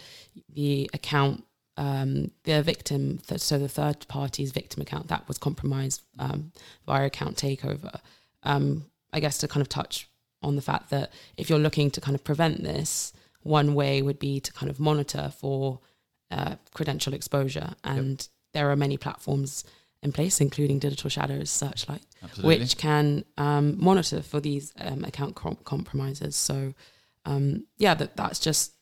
the 0.49 0.89
account, 0.95 1.45
um, 1.77 2.31
the 2.45 2.63
victim, 2.63 3.19
th- 3.27 3.41
so 3.41 3.59
the 3.59 3.69
third 3.69 4.07
party's 4.09 4.53
victim 4.53 4.83
account, 4.83 5.09
that 5.09 5.27
was 5.29 5.39
compromised 5.39 6.03
um, 6.19 6.53
via 6.87 7.07
account 7.07 7.37
takeover. 7.37 8.01
Um, 8.43 8.87
I 9.13 9.21
guess 9.21 9.39
to 9.39 9.49
kind 9.49 9.63
of 9.63 9.69
touch 9.69 10.09
on 10.43 10.57
the 10.57 10.63
fact 10.63 10.91
that 10.91 11.13
if 11.37 11.51
you're 11.51 11.59
looking 11.59 11.91
to 11.91 12.01
kind 12.01 12.15
of 12.15 12.23
prevent 12.23 12.63
this, 12.63 13.13
one 13.43 13.75
way 13.75 14.03
would 14.03 14.19
be 14.19 14.41
to 14.41 14.53
kind 14.53 14.71
of 14.71 14.79
monitor 14.79 15.33
for 15.37 15.81
uh, 16.31 16.57
credential 16.75 17.15
exposure. 17.15 17.75
And 17.83 18.27
there 18.59 18.73
are 18.73 18.77
many 18.77 18.97
platforms 18.97 19.63
in 20.03 20.11
place, 20.11 20.41
including 20.41 20.81
Digital 20.81 21.09
Shadows, 21.09 21.49
Searchlight 21.49 22.03
Absolutely. 22.25 22.59
which 22.59 22.77
can 22.77 23.25
um, 23.37 23.77
monitor 23.81 24.21
for 24.21 24.41
these 24.41 24.73
um, 24.81 25.05
account 25.05 25.37
com- 25.37 25.59
compromises. 25.63 26.35
So, 26.35 26.75
um, 27.25 27.67
yeah, 27.79 27.95
that 27.95 28.17
that's 28.17 28.41
just 28.41 28.73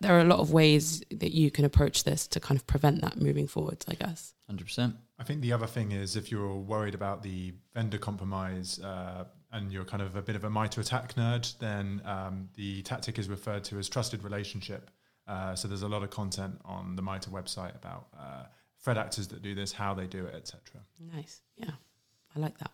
there 0.00 0.16
are 0.16 0.20
a 0.20 0.24
lot 0.24 0.38
of 0.38 0.52
ways 0.52 1.02
that 1.10 1.32
you 1.32 1.50
can 1.50 1.64
approach 1.64 2.04
this 2.04 2.28
to 2.28 2.38
kind 2.38 2.58
of 2.60 2.66
prevent 2.68 3.00
that 3.02 3.20
moving 3.20 3.48
forwards. 3.48 3.84
I 3.88 3.94
guess. 3.94 4.34
100%. 4.50 4.94
I 5.18 5.24
think 5.24 5.40
the 5.40 5.52
other 5.52 5.66
thing 5.66 5.90
is 5.90 6.14
if 6.14 6.30
you're 6.30 6.54
worried 6.56 6.94
about 6.94 7.24
the 7.24 7.54
vendor 7.74 7.98
compromise 7.98 8.78
uh, 8.78 9.24
and 9.50 9.72
you're 9.72 9.84
kind 9.84 10.02
of 10.02 10.14
a 10.14 10.22
bit 10.22 10.36
of 10.36 10.44
a 10.44 10.50
MITRE 10.50 10.80
ATT&CK 10.80 11.16
nerd, 11.16 11.58
then 11.58 12.00
um, 12.04 12.48
the 12.54 12.82
tactic 12.82 13.18
is 13.18 13.28
referred 13.28 13.64
to 13.64 13.78
as 13.78 13.88
trusted 13.88 14.22
relationship. 14.22 14.90
Uh, 15.26 15.54
so 15.54 15.66
there's 15.66 15.82
a 15.82 15.88
lot 15.88 16.02
of 16.02 16.10
content 16.10 16.58
on 16.64 16.94
the 16.96 17.02
MITRE 17.02 17.32
website 17.32 17.74
about 17.74 18.06
uh, 18.16 18.44
threat 18.80 18.96
actors 18.96 19.28
that 19.28 19.42
do 19.42 19.54
this, 19.54 19.72
how 19.72 19.94
they 19.94 20.06
do 20.06 20.26
it, 20.26 20.34
etc. 20.34 20.60
Nice. 21.14 21.40
Yeah, 21.56 21.70
I 22.34 22.40
like 22.40 22.58
that. 22.58 22.70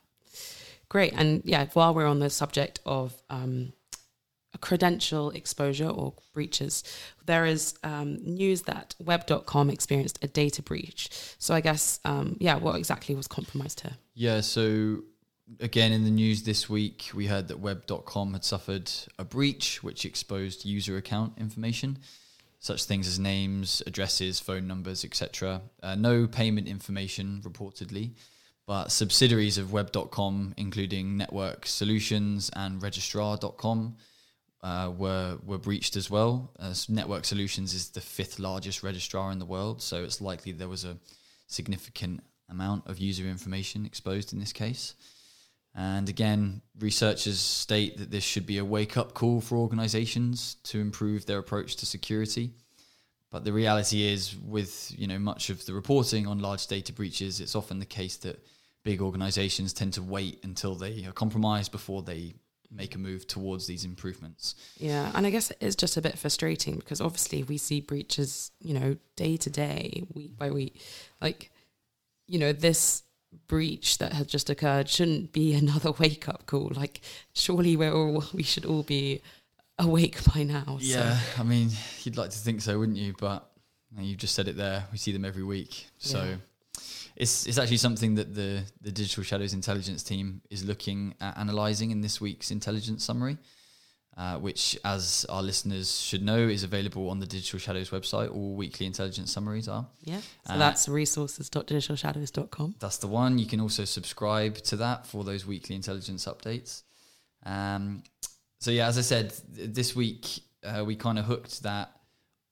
Great. 0.89 1.13
And 1.15 1.43
yeah, 1.45 1.67
while 1.73 1.95
we're 1.95 2.07
on 2.07 2.19
the 2.19 2.31
subject 2.31 2.81
of 2.85 3.15
um, 3.31 3.73
credential 4.61 5.31
exposure 5.31 5.89
or 5.89 6.15
breaches, 6.33 6.85
there 7.27 7.45
is 7.45 7.75
um, 7.83 8.19
news 8.25 8.63
that 8.63 8.95
web.com 8.99 9.71
experienced 9.71 10.19
a 10.23 10.29
data 10.29 10.63
breach. 10.63 11.09
So 11.39 11.55
I 11.55 11.61
guess, 11.61 12.01
um, 12.05 12.37
yeah, 12.41 12.57
what 12.57 12.77
exactly 12.77 13.15
was 13.15 13.27
compromised 13.27 13.81
here? 13.81 13.97
Yeah, 14.15 14.41
so 14.41 15.03
again 15.61 15.93
in 15.93 16.05
the 16.05 16.11
news 16.11 16.45
this 16.45 16.69
week, 16.69 17.11
we 17.15 17.27
heard 17.27 17.49
that 17.49 17.61
web.com 17.61 18.33
had 18.33 18.45
suffered 18.45 18.91
a 19.19 19.25
breach 19.25 19.83
which 19.83 20.05
exposed 20.05 20.65
user 20.65 20.97
account 20.97 21.35
information, 21.39 21.99
such 22.65 22.85
things 22.85 23.07
as 23.07 23.19
names, 23.19 23.83
addresses, 23.87 24.41
phone 24.41 24.67
numbers, 24.67 25.05
etc. 25.05 25.61
Uh, 25.83 25.95
no 25.95 26.27
payment 26.27 26.67
information 26.67 27.43
reportedly, 27.45 28.13
but 28.67 28.91
subsidiaries 28.91 29.59
of 29.59 29.71
web.com, 29.71 30.55
including 30.57 31.19
Network 31.19 31.67
Solutions 31.67 32.51
and 32.57 32.83
Register.com, 32.83 33.97
uh, 34.63 34.91
were 34.97 35.37
were 35.45 35.59
breached 35.59 35.95
as 35.95 36.09
well. 36.09 36.55
As 36.59 36.89
Network 36.89 37.27
Solutions 37.27 37.75
is 37.75 37.91
the 37.91 38.01
fifth 38.01 38.39
largest 38.39 38.83
registrar 38.83 39.31
in 39.31 39.39
the 39.39 39.45
world, 39.45 39.83
so 39.83 40.03
it's 40.03 40.23
likely 40.23 40.53
there 40.53 40.67
was 40.67 40.87
a 40.87 40.97
significant 41.47 42.23
amount 42.49 42.87
of 42.87 42.99
user 42.99 43.27
information 43.27 43.85
exposed 43.85 44.33
in 44.33 44.41
this 44.41 44.55
case. 44.55 44.95
And 45.75 46.09
again, 46.09 46.63
researchers 46.79 47.41
state 47.41 47.99
that 47.99 48.11
this 48.11 48.23
should 48.23 48.47
be 48.47 48.59
a 48.59 48.65
wake 48.65 48.97
up 48.97 49.13
call 49.13 49.41
for 49.41 49.57
organizations 49.57 50.57
to 50.65 50.81
improve 50.81 51.27
their 51.27 51.39
approach 51.39 51.77
to 51.77 51.87
security. 51.87 52.53
But 53.31 53.45
the 53.45 53.53
reality 53.53 54.05
is, 54.05 54.37
with 54.37 54.95
you 54.97 55.09
know 55.09 55.19
much 55.19 55.51
of 55.51 55.67
the 55.67 55.75
reporting 55.75 56.29
on 56.29 56.39
large 56.39 56.69
data 56.69 56.93
breaches, 56.93 57.41
it's 57.41 57.57
often 57.57 57.81
the 57.81 57.87
case 57.87 58.17
that 58.19 58.45
big 58.85 59.03
organizations 59.03 59.73
tend 59.73 59.95
to 59.95 60.03
wait 60.03 60.39
until 60.45 60.77
they 60.77 61.05
are 61.07 61.13
compromised 61.13 61.73
before 61.73 62.03
they 62.03 62.35
make 62.71 62.95
a 62.95 62.99
move 62.99 63.27
towards 63.27 63.67
these 63.67 63.85
improvements. 63.85 64.55
Yeah, 64.79 65.11
and 65.15 65.27
I 65.27 65.31
guess 65.31 65.51
it 65.51 65.57
is 65.61 65.75
just 65.75 65.97
a 65.97 66.03
bit 66.03 66.19
frustrating 66.19 66.77
because 66.77 67.01
obviously 67.01 67.43
we 67.43 67.59
see 67.59 67.81
breaches, 67.81 68.53
you 68.61 68.75
know, 68.75 68.97
day 69.17 69.37
to 69.39 69.51
day, 69.51 70.05
week 70.13 70.37
by 70.37 70.51
week. 70.51 70.81
Like, 71.21 71.51
you 72.27 72.39
know, 72.39 72.53
this 72.53 73.03
breach 73.47 73.99
that 73.99 74.13
has 74.13 74.27
just 74.27 74.51
occurred 74.51 74.89
shouldn't 74.89 75.33
be 75.33 75.55
another 75.63 75.93
wake 75.93 76.29
up 76.29 76.47
call. 76.47 76.71
Like, 76.75 77.01
surely 77.33 77.77
we're 77.77 77.93
all 77.93 78.25
we 78.33 78.43
should 78.43 78.65
all 78.65 78.83
be 78.83 79.21
awake 79.79 80.19
by 80.35 80.43
now. 80.45 80.79
Yeah, 80.81 81.19
I 81.39 81.43
mean, 81.43 81.71
you'd 82.05 82.17
like 82.17 82.31
to 82.31 82.39
think 82.39 82.61
so, 82.61 82.79
wouldn't 82.79 82.99
you? 82.99 83.15
But 83.19 83.49
you, 83.99 84.17
just 84.17 84.35
said 84.35 84.49
it 84.49 84.57
there. 84.57 84.85
We 84.93 84.99
see 84.99 85.13
them 85.13 85.25
every 85.25 85.45
week. 85.45 85.87
So 85.99 86.25
Yeah. 86.25 86.37
it's 87.17 87.47
it's 87.47 87.59
actually 87.59 87.77
something 87.79 88.17
that 88.17 88.35
the 88.35 88.63
the 88.81 88.91
Digital 88.93 89.23
Shadows 89.25 89.53
intelligence 89.55 90.03
team 90.03 90.43
is 90.51 90.65
looking 90.65 91.15
at 91.21 91.37
analyzing 91.39 91.91
in 91.91 92.01
this 92.01 92.21
week's 92.21 92.51
intelligence 92.51 93.05
summary. 93.05 93.39
Uh, 94.17 94.39
which, 94.39 94.79
as 94.85 95.27
our 95.29 95.43
listeners 95.43 96.01
should 96.01 96.23
know, 96.23 96.39
is 96.39 96.63
available 96.63 97.11
on 97.11 97.19
the 97.19 97.27
Digital 97.27 97.59
Shadows 97.59 97.91
website. 97.91 98.33
All 98.33 98.55
weekly 98.55 98.87
intelligence 98.87 99.33
summaries 99.33 99.67
are. 99.67 99.89
Yeah. 100.05 100.21
So 100.47 100.55
Uh, 100.55 100.59
that's 100.59 100.89
resources.digitalshadows.com. 100.89 102.77
That's 102.79 102.99
the 102.99 103.09
one. 103.09 103.39
You 103.39 103.47
can 103.47 103.61
also 103.61 103.85
subscribe 103.85 104.57
to 104.59 104.77
that 104.77 105.05
for 105.07 105.25
those 105.25 105.45
weekly 105.47 105.75
intelligence 105.75 106.27
updates. 106.27 106.83
Um, 107.45 108.05
so 108.61 108.71
yeah, 108.71 108.87
as 108.87 108.99
I 108.99 109.03
said, 109.03 109.35
th- 109.55 109.71
this 109.73 109.97
week 109.97 110.41
uh, 110.63 110.85
we 110.87 110.97
kind 110.97 111.19
of 111.19 111.25
hooked 111.25 111.63
that 111.65 111.91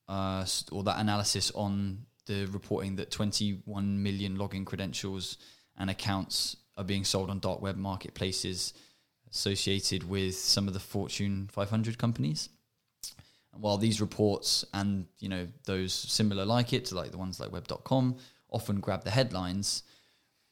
uh, 0.09 0.45
or 0.71 0.83
that 0.83 0.99
analysis 0.99 1.49
on 1.51 2.05
the 2.25 2.45
reporting 2.47 2.97
that 2.97 3.09
21 3.09 4.03
million 4.03 4.37
login 4.37 4.65
credentials 4.65 5.37
and 5.77 5.89
accounts 5.89 6.57
are 6.77 6.83
being 6.83 7.03
sold 7.03 7.29
on 7.29 7.39
dark 7.39 7.61
web 7.61 7.77
marketplaces 7.77 8.73
associated 9.33 10.07
with 10.07 10.35
some 10.35 10.67
of 10.67 10.73
the 10.73 10.79
Fortune 10.79 11.49
500 11.51 11.97
companies. 11.97 12.49
And 13.53 13.61
while 13.61 13.77
these 13.77 14.01
reports 14.01 14.63
and 14.73 15.07
you 15.19 15.29
know 15.29 15.47
those 15.65 15.93
similar 15.93 16.45
like 16.45 16.73
it, 16.73 16.91
like 16.91 17.11
the 17.11 17.17
ones 17.17 17.39
like 17.39 17.51
Web.com, 17.51 18.17
often 18.49 18.79
grab 18.79 19.03
the 19.03 19.11
headlines, 19.11 19.83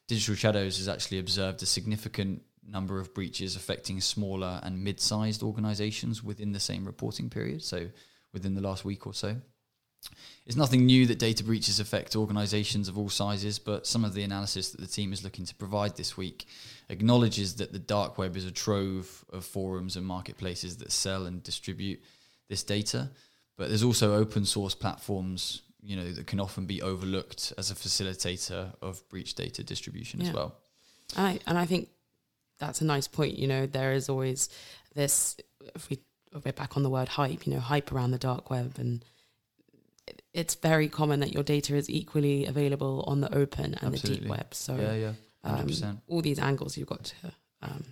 Digital 0.08 0.34
Shadows 0.34 0.78
has 0.78 0.88
actually 0.88 1.18
observed 1.18 1.62
a 1.62 1.66
significant 1.66 2.42
number 2.64 3.00
of 3.00 3.14
breaches 3.14 3.56
affecting 3.56 4.00
smaller 4.00 4.60
and 4.62 4.84
mid-sized 4.84 5.42
organizations 5.42 6.22
within 6.22 6.52
the 6.52 6.60
same 6.60 6.84
reporting 6.84 7.28
period, 7.28 7.62
so 7.62 7.88
within 8.32 8.54
the 8.54 8.60
last 8.60 8.84
week 8.84 9.06
or 9.06 9.14
so. 9.14 9.36
It's 10.46 10.56
nothing 10.56 10.86
new 10.86 11.06
that 11.06 11.18
data 11.18 11.44
breaches 11.44 11.78
affect 11.78 12.16
organizations 12.16 12.88
of 12.88 12.98
all 12.98 13.08
sizes, 13.08 13.58
but 13.58 13.86
some 13.86 14.04
of 14.04 14.12
the 14.14 14.22
analysis 14.22 14.70
that 14.70 14.80
the 14.80 14.86
team 14.88 15.12
is 15.12 15.22
looking 15.22 15.44
to 15.46 15.54
provide 15.54 15.96
this 15.96 16.16
week 16.16 16.46
acknowledges 16.88 17.54
that 17.56 17.72
the 17.72 17.78
dark 17.78 18.18
web 18.18 18.36
is 18.36 18.44
a 18.44 18.50
trove 18.50 19.24
of 19.32 19.44
forums 19.44 19.96
and 19.96 20.04
marketplaces 20.04 20.76
that 20.78 20.90
sell 20.90 21.26
and 21.26 21.42
distribute 21.42 22.02
this 22.48 22.62
data, 22.64 23.10
but 23.56 23.68
there's 23.68 23.84
also 23.84 24.14
open 24.16 24.44
source 24.44 24.74
platforms, 24.74 25.62
you 25.82 25.96
know, 25.96 26.10
that 26.12 26.26
can 26.26 26.40
often 26.40 26.66
be 26.66 26.82
overlooked 26.82 27.52
as 27.56 27.70
a 27.70 27.74
facilitator 27.74 28.74
of 28.82 29.08
breach 29.08 29.34
data 29.34 29.62
distribution 29.62 30.20
Yeah. 30.20 30.28
as 30.28 30.34
well. 30.34 30.54
And 31.16 31.26
I, 31.26 31.38
and 31.46 31.56
I 31.58 31.64
think 31.66 31.88
that's 32.58 32.80
a 32.80 32.84
nice 32.84 33.06
point. 33.06 33.38
You 33.38 33.46
know, 33.46 33.66
there 33.66 33.92
is 33.92 34.08
always 34.08 34.48
this, 34.94 35.36
if 35.74 35.88
we, 35.88 36.00
we're 36.44 36.52
back 36.52 36.76
on 36.76 36.82
the 36.82 36.90
word 36.90 37.08
hype, 37.08 37.46
you 37.46 37.54
know, 37.54 37.60
hype 37.60 37.92
around 37.92 38.10
the 38.10 38.18
dark 38.18 38.50
web. 38.50 38.74
And 38.78 39.04
it's 40.34 40.54
very 40.54 40.88
common 40.88 41.20
that 41.20 41.32
your 41.32 41.42
data 41.42 41.74
is 41.76 41.90
equally 41.90 42.46
available 42.46 43.04
on 43.06 43.20
the 43.20 43.34
open 43.34 43.74
and 43.80 43.94
the 43.94 43.98
deep 43.98 44.26
web. 44.26 44.54
So 44.54 44.76
yeah, 44.76 44.94
yeah, 44.94 45.12
hundred 45.44 45.82
um, 45.82 46.02
all 46.06 46.22
these 46.22 46.38
angles 46.38 46.76
you've 46.76 46.88
got 46.88 47.04
to. 47.04 47.32
Um, 47.62 47.84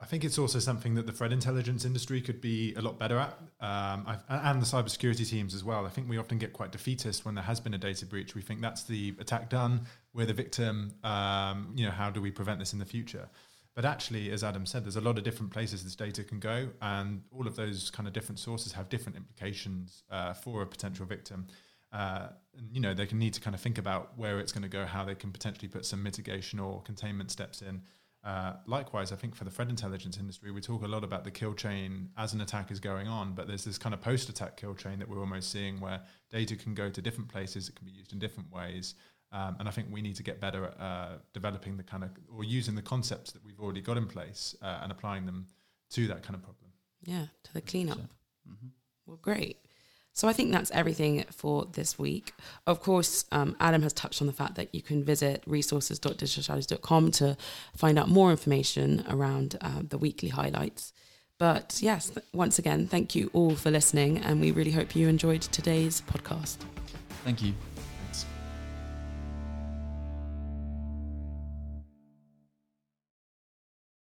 I 0.00 0.06
think 0.06 0.24
it's 0.24 0.38
also 0.38 0.60
something 0.60 0.94
that 0.94 1.06
the 1.06 1.12
threat 1.12 1.32
intelligence 1.32 1.84
industry 1.84 2.20
could 2.20 2.40
be 2.40 2.72
a 2.74 2.80
lot 2.80 3.00
better 3.00 3.18
at, 3.18 3.36
um, 3.60 4.04
I've, 4.06 4.22
and 4.28 4.62
the 4.62 4.66
cybersecurity 4.66 5.28
teams 5.28 5.54
as 5.54 5.64
well. 5.64 5.86
I 5.86 5.88
think 5.88 6.08
we 6.08 6.18
often 6.18 6.38
get 6.38 6.52
quite 6.52 6.70
defeatist 6.70 7.24
when 7.24 7.34
there 7.34 7.42
has 7.42 7.58
been 7.58 7.74
a 7.74 7.78
data 7.78 8.06
breach. 8.06 8.36
We 8.36 8.42
think 8.42 8.60
that's 8.60 8.84
the 8.84 9.16
attack 9.18 9.50
done, 9.50 9.86
we're 10.14 10.26
the 10.26 10.34
victim. 10.34 10.94
Um, 11.02 11.72
you 11.74 11.84
know, 11.84 11.90
how 11.90 12.10
do 12.10 12.20
we 12.20 12.30
prevent 12.30 12.60
this 12.60 12.72
in 12.72 12.78
the 12.78 12.84
future? 12.84 13.28
But 13.74 13.84
actually, 13.84 14.30
as 14.30 14.44
Adam 14.44 14.66
said, 14.66 14.84
there's 14.84 14.96
a 14.96 15.00
lot 15.00 15.18
of 15.18 15.24
different 15.24 15.52
places 15.52 15.82
this 15.82 15.96
data 15.96 16.22
can 16.22 16.38
go, 16.38 16.68
and 16.80 17.22
all 17.32 17.46
of 17.46 17.56
those 17.56 17.90
kind 17.90 18.06
of 18.06 18.12
different 18.12 18.38
sources 18.38 18.72
have 18.72 18.88
different 18.88 19.16
implications 19.16 20.04
uh, 20.10 20.32
for 20.32 20.62
a 20.62 20.66
potential 20.66 21.06
victim. 21.06 21.46
Uh, 21.92 22.28
and, 22.56 22.68
you 22.72 22.80
know, 22.80 22.94
they 22.94 23.06
can 23.06 23.18
need 23.18 23.34
to 23.34 23.40
kind 23.40 23.54
of 23.54 23.60
think 23.60 23.78
about 23.78 24.16
where 24.18 24.38
it's 24.38 24.52
going 24.52 24.62
to 24.62 24.68
go, 24.68 24.84
how 24.84 25.04
they 25.04 25.14
can 25.14 25.30
potentially 25.32 25.68
put 25.68 25.84
some 25.84 26.02
mitigation 26.02 26.58
or 26.58 26.82
containment 26.82 27.30
steps 27.30 27.62
in. 27.62 27.82
Uh, 28.24 28.54
likewise, 28.66 29.12
I 29.12 29.16
think 29.16 29.34
for 29.34 29.44
the 29.44 29.50
threat 29.50 29.68
intelligence 29.70 30.18
industry, 30.18 30.50
we 30.50 30.60
talk 30.60 30.82
a 30.82 30.88
lot 30.88 31.04
about 31.04 31.24
the 31.24 31.30
kill 31.30 31.54
chain 31.54 32.10
as 32.16 32.34
an 32.34 32.40
attack 32.40 32.70
is 32.70 32.80
going 32.80 33.06
on, 33.08 33.32
but 33.32 33.46
there's 33.46 33.64
this 33.64 33.78
kind 33.78 33.94
of 33.94 34.00
post 34.00 34.28
attack 34.28 34.56
kill 34.56 34.74
chain 34.74 34.98
that 34.98 35.08
we're 35.08 35.20
almost 35.20 35.50
seeing 35.50 35.80
where 35.80 36.02
data 36.30 36.56
can 36.56 36.74
go 36.74 36.90
to 36.90 37.00
different 37.00 37.30
places, 37.30 37.68
it 37.68 37.76
can 37.76 37.86
be 37.86 37.92
used 37.92 38.12
in 38.12 38.18
different 38.18 38.52
ways. 38.52 38.94
Um, 39.30 39.56
and 39.60 39.68
I 39.68 39.70
think 39.70 39.88
we 39.90 40.02
need 40.02 40.16
to 40.16 40.22
get 40.22 40.40
better 40.40 40.64
at 40.64 40.80
uh, 40.80 41.08
developing 41.32 41.76
the 41.76 41.82
kind 41.82 42.02
of 42.02 42.10
or 42.34 42.44
using 42.44 42.74
the 42.74 42.82
concepts 42.82 43.30
that 43.32 43.44
we've 43.44 43.60
already 43.60 43.82
got 43.82 43.96
in 43.96 44.06
place 44.06 44.56
uh, 44.62 44.80
and 44.82 44.90
applying 44.90 45.26
them 45.26 45.46
to 45.90 46.08
that 46.08 46.22
kind 46.22 46.34
of 46.34 46.42
problem. 46.42 46.72
Yeah, 47.02 47.26
to 47.44 47.52
the 47.52 47.60
cleanup. 47.60 47.98
Mhm. 48.48 48.70
Well, 49.06 49.18
great. 49.18 49.58
So 50.18 50.26
I 50.26 50.32
think 50.32 50.50
that's 50.50 50.72
everything 50.72 51.24
for 51.30 51.66
this 51.74 51.96
week. 51.96 52.34
Of 52.66 52.82
course, 52.82 53.24
um, 53.30 53.54
Adam 53.60 53.82
has 53.82 53.92
touched 53.92 54.20
on 54.20 54.26
the 54.26 54.32
fact 54.32 54.56
that 54.56 54.74
you 54.74 54.82
can 54.82 55.04
visit 55.04 55.44
resources.digitalstrategies.com 55.46 57.12
to 57.12 57.36
find 57.76 58.00
out 58.00 58.08
more 58.08 58.32
information 58.32 59.04
around 59.08 59.56
uh, 59.60 59.82
the 59.88 59.96
weekly 59.96 60.30
highlights. 60.30 60.92
But 61.38 61.78
yes, 61.80 62.10
once 62.32 62.58
again, 62.58 62.88
thank 62.88 63.14
you 63.14 63.30
all 63.32 63.54
for 63.54 63.70
listening, 63.70 64.18
and 64.18 64.40
we 64.40 64.50
really 64.50 64.72
hope 64.72 64.96
you 64.96 65.06
enjoyed 65.06 65.42
today's 65.42 66.02
podcast. 66.10 66.56
Thank 67.22 67.40
you. 67.40 67.54